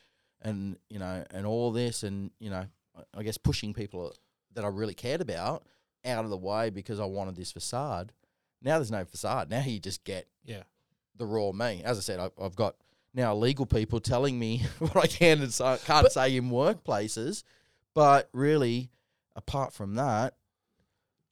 [0.42, 2.66] and you know, and all this, and you know,
[2.96, 4.14] I- I guess pushing people
[4.54, 5.64] that I really cared about
[6.04, 8.12] out of the way because I wanted this facade.
[8.62, 9.50] Now there's no facade.
[9.50, 10.62] Now you just get Yeah.
[11.16, 11.82] the raw me.
[11.84, 12.76] As I said, I've, I've got
[13.14, 17.42] now legal people telling me what I can and so, can't say in workplaces,
[17.94, 18.90] but really,
[19.36, 20.34] apart from that,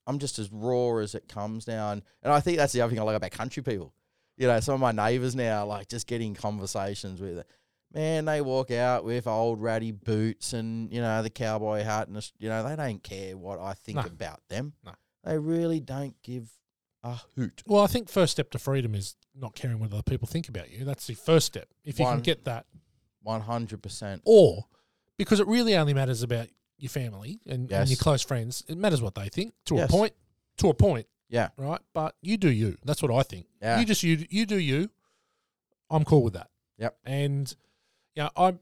[0.05, 1.91] I'm just as raw as it comes now.
[1.91, 3.93] And, and I think that's the other thing I like about country people.
[4.37, 7.43] You know, some of my neighbours now, like just getting conversations with
[7.93, 12.31] Man, they walk out with old ratty boots and, you know, the cowboy hat and,
[12.37, 14.01] you know, they don't care what I think No.
[14.03, 14.73] about them.
[14.85, 14.91] No.
[15.23, 16.49] They really don't give
[17.03, 17.63] a hoot.
[17.65, 20.69] Well, I think first step to freedom is not caring what other people think about
[20.69, 20.83] you.
[20.83, 21.69] That's the first step.
[21.85, 22.17] If you One.
[22.17, 22.65] can get that,
[23.25, 24.21] 100%.
[24.25, 24.65] or
[25.17, 29.01] because it really only matters about your family and, and your close friends, it matters
[29.01, 29.89] what they think to Yes.
[29.89, 30.13] a point.
[30.57, 31.49] To a point, Yeah.
[31.57, 31.81] right?
[31.93, 32.77] But you do you.
[32.83, 33.47] That's what I think.
[33.61, 33.79] Yeah.
[33.79, 34.89] You just you you do you.
[35.89, 36.49] I'm cool with that.
[36.77, 36.97] Yep.
[37.05, 37.55] And
[38.17, 38.59] yeah, I'm.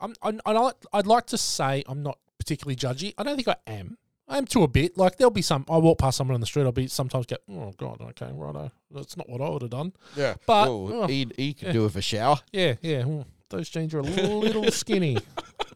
[0.00, 0.14] I'm.
[0.22, 3.14] I'm I'd like- I'd like to say I'm not particularly judgy.
[3.18, 3.96] I don't think I am.
[4.28, 4.98] I am to a bit.
[4.98, 5.64] Like there'll be some.
[5.70, 6.64] I walk past someone on the street.
[6.64, 7.40] I'll be sometimes get.
[7.50, 8.70] oh god, okay, righto.
[8.90, 9.92] That's not what I would have done.
[10.16, 10.34] Yeah.
[10.46, 11.72] But- Well, oh, he, he could yeah.
[11.72, 12.36] do with a shower.
[12.52, 13.02] Yeah, yeah.
[13.02, 15.16] mm, Those jeans are a little skinny.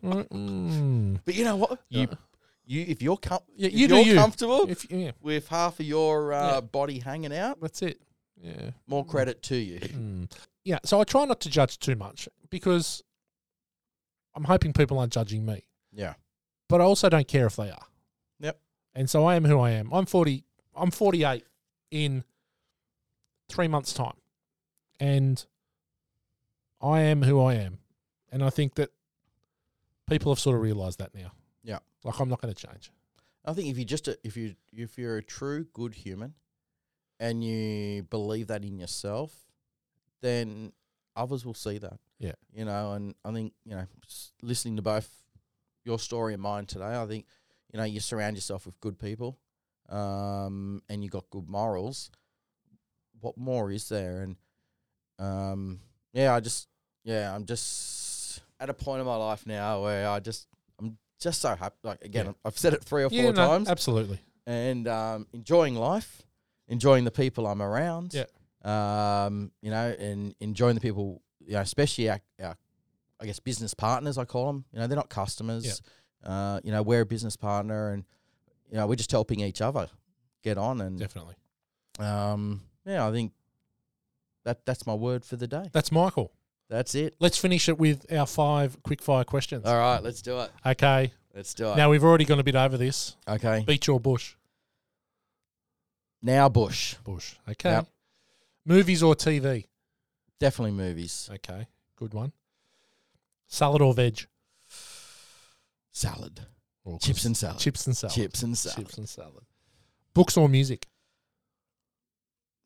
[0.04, 1.20] Mm-mm.
[1.24, 1.80] But you know what?
[1.88, 2.08] You,
[2.66, 4.14] you if you're com- Yeah, you do you're you.
[4.14, 8.00] comfortable If yeah, with half of your uh, body hanging out, that's it.
[8.40, 8.70] Yeah.
[8.86, 9.78] more credit to you.
[9.80, 10.30] Mm.
[10.64, 13.02] Yeah, so I try not to judge too much because
[14.36, 16.14] I'm hoping people aren't judging me, Yeah.
[16.68, 17.86] but I also don't care if they are.
[18.40, 18.60] Yep.
[18.94, 19.90] And so I am who I am.
[19.92, 20.44] I'm 40
[20.76, 21.44] I'm 48
[21.90, 22.24] in
[23.50, 24.16] 3 months time.
[25.00, 25.44] And
[26.80, 27.78] I am who I am.
[28.30, 28.90] And I think that
[30.08, 31.32] people have sort of realized that now.
[31.62, 31.78] Yeah.
[32.04, 32.90] Like I'm not going to change.
[33.44, 36.34] I think if you just a, if you if you're a true good human,
[37.18, 39.32] and you believe that in yourself,
[40.20, 40.72] then
[41.16, 41.98] others will see that.
[42.18, 42.32] Yeah.
[42.52, 43.86] You know, and I think you know,
[44.42, 45.08] listening to both
[45.84, 47.26] your story and mine today, I think
[47.72, 49.38] you know you surround yourself with good people,
[49.88, 52.10] um, and you got good morals.
[53.20, 54.22] What more is there?
[54.22, 54.36] And
[55.18, 55.80] um,
[56.12, 56.68] yeah, I just
[57.04, 60.46] yeah, I'm just at a point in my life now where I just
[60.80, 61.76] I'm just so happy.
[61.82, 62.32] Like again, Yeah.
[62.44, 64.20] I've said it three or four Yeah, no, times absolutely.
[64.46, 66.22] and um, enjoying life,
[66.68, 68.14] enjoying the people I'm around.
[68.14, 68.24] Yeah.
[68.64, 72.56] Um, you know, and enjoying the people, you know, especially our, our
[73.20, 74.64] I guess business partners, I call them.
[74.72, 75.82] You know, they're not customers.
[76.24, 78.04] Uh, you know, we're a business partner, and
[78.70, 79.88] you know, we're just helping each other
[80.42, 80.80] get on.
[80.80, 81.34] And Definitely.
[81.98, 83.32] um, yeah, I think
[84.44, 85.68] that that's my word for the day.
[85.72, 86.32] That's Michael.
[86.68, 87.14] That's it.
[87.20, 89.66] Let's finish it with our five quick fire questions.
[89.66, 90.50] All right, let's do it.
[90.64, 91.12] Okay.
[91.34, 91.76] Let's do it.
[91.76, 93.16] Now we've already gone a bit over this.
[93.28, 93.64] okay.
[93.66, 94.34] Beach or bush?
[96.22, 96.94] Now, Bush.
[97.04, 97.34] Bush.
[97.48, 97.70] Okay.
[97.70, 97.88] Yep.
[98.64, 99.66] Movies or TV?
[100.40, 101.28] Definitely movies.
[101.34, 101.66] Okay.
[101.96, 102.32] Good one.
[103.48, 104.26] Salad or veg?
[105.92, 106.40] Salad.
[106.84, 107.58] Or Chips and salad.
[107.58, 108.14] Chips and salad.
[108.14, 108.78] Chips and salad.
[108.78, 109.44] Chips and salad.
[110.14, 110.86] Books or music?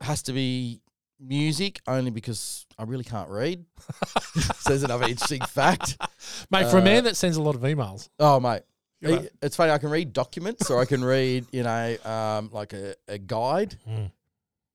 [0.02, 0.82] has to be
[1.18, 3.64] music only because I really can't read.
[4.56, 5.96] Says another interesting fact.
[6.50, 8.60] Mate, for a Uh, man that sends a lot of emails, Oh mate,
[9.00, 9.72] you're it's funny.
[9.72, 13.76] I can read documents or I can read, you know, um, like a, a guide.
[13.88, 14.10] Mm.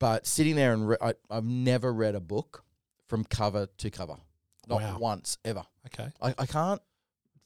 [0.01, 2.65] But sitting there and re- I, I've never read a book
[3.07, 4.15] from cover to cover,
[4.67, 4.97] not Wow.
[4.99, 5.63] once ever.
[5.87, 6.09] okay.
[6.21, 6.81] I, I can't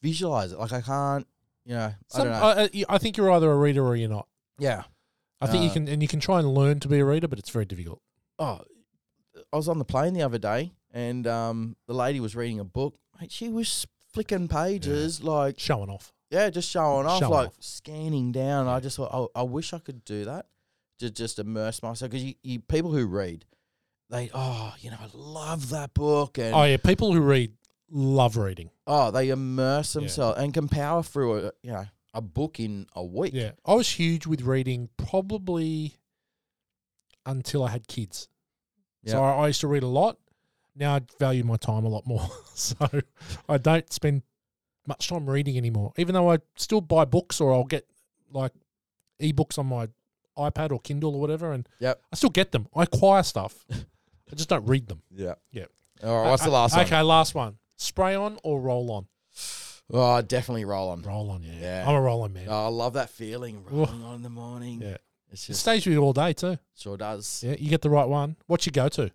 [0.02, 0.58] visualize it.
[0.58, 1.26] Like I can't,
[1.64, 2.46] you know, I Some, don't know.
[2.46, 4.26] I, I- I think you're either a reader or you're not.
[4.58, 4.84] yeah.
[5.38, 7.28] I think you Uh, can, and you can try and learn to be a reader,
[7.28, 8.00] but it's very difficult.
[8.38, 8.62] Oh,
[9.52, 12.64] I was on the plane the other day and um, the lady was reading a
[12.64, 12.94] book.
[13.20, 16.14] Mate, she was flicking pages like Showing off.
[16.30, 17.56] yeah, just showing off, Showing like off.
[17.60, 18.66] scanning down.
[18.66, 20.46] I just thought, oh, I wish I could do that,
[20.98, 22.10] to just immerse myself.
[22.10, 23.44] Because you, you people who read,
[24.10, 27.52] they oh, you know, I love that book, and Oh yeah, people who read
[27.90, 28.70] love reading.
[28.86, 33.04] oh, they immerse themselves and can power through a you know a book in a
[33.04, 33.32] week.
[33.34, 35.96] Yeah, I was huge with reading probably
[37.24, 38.28] until I had kids.
[39.04, 40.18] So I, I used to read a lot.
[40.74, 42.28] Now I value my time a lot more.
[42.54, 42.76] so
[43.48, 44.22] I don't spend
[44.86, 45.92] much time reading anymore.
[45.96, 47.86] Even though I still buy books or I'll get
[48.32, 48.52] like
[49.20, 49.88] ebooks on my
[50.36, 52.00] iPad or Kindle or whatever, and Yep.
[52.12, 52.68] I still get them.
[52.74, 53.64] I acquire stuff.
[53.70, 55.02] I just don't read them.
[55.10, 55.34] Yeah.
[55.52, 55.66] Yeah.
[56.04, 56.30] All right.
[56.30, 56.86] What's Uh, the last uh, one?
[56.86, 57.58] Okay, last one.
[57.76, 59.06] Spray on or roll on?
[59.92, 61.02] Oh, definitely roll on.
[61.02, 61.52] Roll on, yeah.
[61.60, 61.84] Yeah.
[61.88, 62.46] I'm a roll on man.
[62.48, 64.82] Oh, I love that feeling rolling on in the morning.
[64.82, 64.96] Yeah.
[65.30, 66.58] It's It stays with you all day too.
[66.76, 67.42] sure does.
[67.46, 68.36] Yeah, you get the right one.
[68.46, 69.10] What's your go to?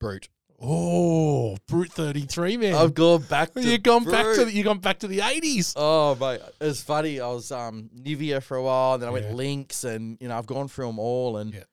[0.00, 0.28] Brut.
[0.64, 2.74] Oh, Brut 33, man.
[2.74, 3.52] I've gone back.
[3.54, 4.46] To You've gone back to Brut.
[4.46, 5.72] the, you gone back to the 80s.
[5.76, 7.20] Oh mate, it's funny.
[7.20, 9.24] I was um Nivea for a while, and then I Yeah.
[9.24, 11.64] went Lynx, and you know I've gone through them all, and Yeah.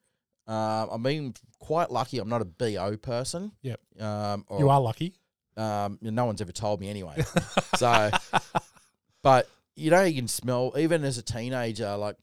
[0.48, 2.18] uh, I've been quite lucky.
[2.18, 3.52] I'm not a bo person.
[3.62, 3.80] Yep.
[4.00, 5.14] Um, or, You are lucky.
[5.56, 7.22] Um, no one's ever told me anyway.
[7.76, 8.10] so,
[9.22, 11.96] but you know, you can smell even as a teenager.
[11.96, 12.16] Like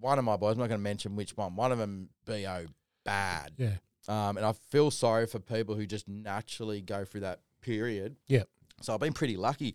[0.00, 1.56] one of my boys, I'm not going to mention which one.
[1.56, 2.66] One of them bo
[3.04, 3.52] bad.
[3.58, 3.74] Yeah.
[4.08, 8.16] Um, and I feel sorry for people who just naturally go through that period.
[8.26, 8.44] Yeah.
[8.80, 9.74] So I've been pretty lucky.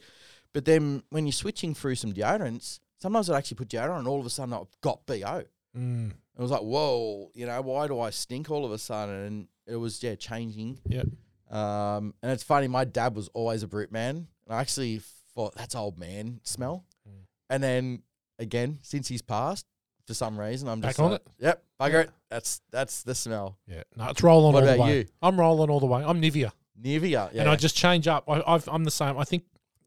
[0.54, 4.20] But then when you're switching through some deodorants, sometimes I'd actually put deodorant and all
[4.20, 5.44] of a sudden I've got BO.
[5.78, 6.12] Mm.
[6.12, 9.16] It was like, whoa, you know, why do I stink all of a sudden?
[9.16, 10.80] And it was, yeah, changing.
[10.88, 11.04] Yeah.
[11.52, 14.28] Um, and it's funny, my dad was always a Brut man.
[14.48, 15.02] And I actually
[15.36, 16.86] thought that's old man smell.
[17.08, 17.26] Mm.
[17.52, 18.04] And then
[18.40, 19.68] again, since he's passed,
[20.08, 22.12] for some reason, I'm just Back on like, Yep, bugger it.
[22.30, 23.58] That's that's the smell.
[23.68, 23.84] Yeah.
[23.96, 24.98] No, it's roll on What all the about way.
[25.00, 25.06] you?
[25.22, 26.04] I'm rolling all the way.
[26.04, 26.52] I'm Nivea.
[26.82, 27.42] Nivea, yeah.
[27.42, 28.30] And I just change up.
[28.30, 29.18] I, I've, I'm the same.
[29.18, 29.44] I think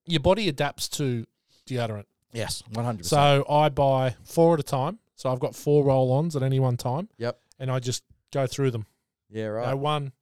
[0.06, 1.26] your body adapts to
[1.68, 2.04] deodorant.
[2.32, 3.44] yes, one hundred percent.
[3.44, 4.98] So I buy four at a time.
[5.16, 7.08] So I've got four roll ons at any one time.
[7.18, 7.38] Yep.
[7.58, 8.86] And I just go through them.
[9.30, 9.70] Yeah, right.
[9.70, 10.12] know, one,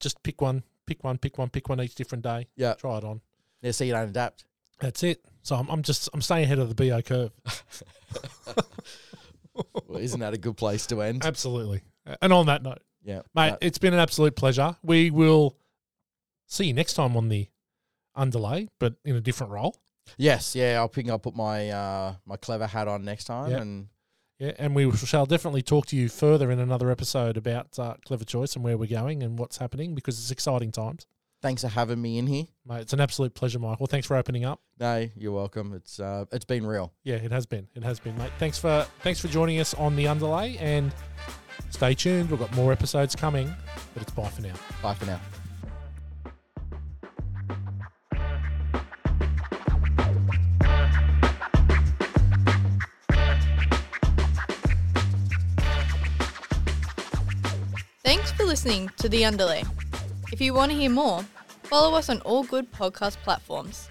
[0.00, 2.48] just pick one, pick one, pick one, pick one each different day.
[2.56, 2.74] Yeah.
[2.74, 3.20] Try it on.
[3.62, 4.44] Yeah, so you don't adapt.
[4.80, 5.22] That's it.
[5.42, 7.32] So I'm, I'm just I'm staying ahead of the BO curve.
[9.88, 11.24] Well, isn't that a good place to end?
[11.24, 11.82] Absolutely.
[12.22, 14.76] And on that note, Yeah, mate, Uh, it's been an absolute pleasure.
[14.82, 15.56] We will
[16.46, 17.48] see you next time on the
[18.14, 19.76] underlay, but in a different role.
[20.16, 20.78] yes, yeah.
[20.78, 23.60] I'll think I'll put my uh, my clever hat on next time, Yeah.
[23.60, 23.88] and
[24.38, 28.24] Yeah, and we shall definitely talk to you further in another episode about uh, Clever
[28.24, 31.06] Choice and where we're going and what's happening because it's exciting times.
[31.42, 32.44] Thanks for having me in here.
[32.66, 33.86] Mate, it's an absolute pleasure, Michael.
[33.86, 34.60] Thanks for opening up.
[34.78, 35.72] No, you're welcome.
[35.74, 36.92] It's uh, it's been real.
[37.04, 37.68] Yeah, it has been.
[37.74, 38.30] It has been, mate.
[38.38, 40.92] Thanks for thanks for joining us on the underlay and
[41.70, 42.30] stay tuned.
[42.30, 43.52] We've got more episodes coming,
[43.94, 44.54] but it's bye for now.
[44.82, 45.20] Bye for now.
[58.02, 59.62] Thanks for listening to The Underlay.
[60.32, 61.24] If you want to hear more,
[61.64, 63.89] follow us on all good podcast platforms.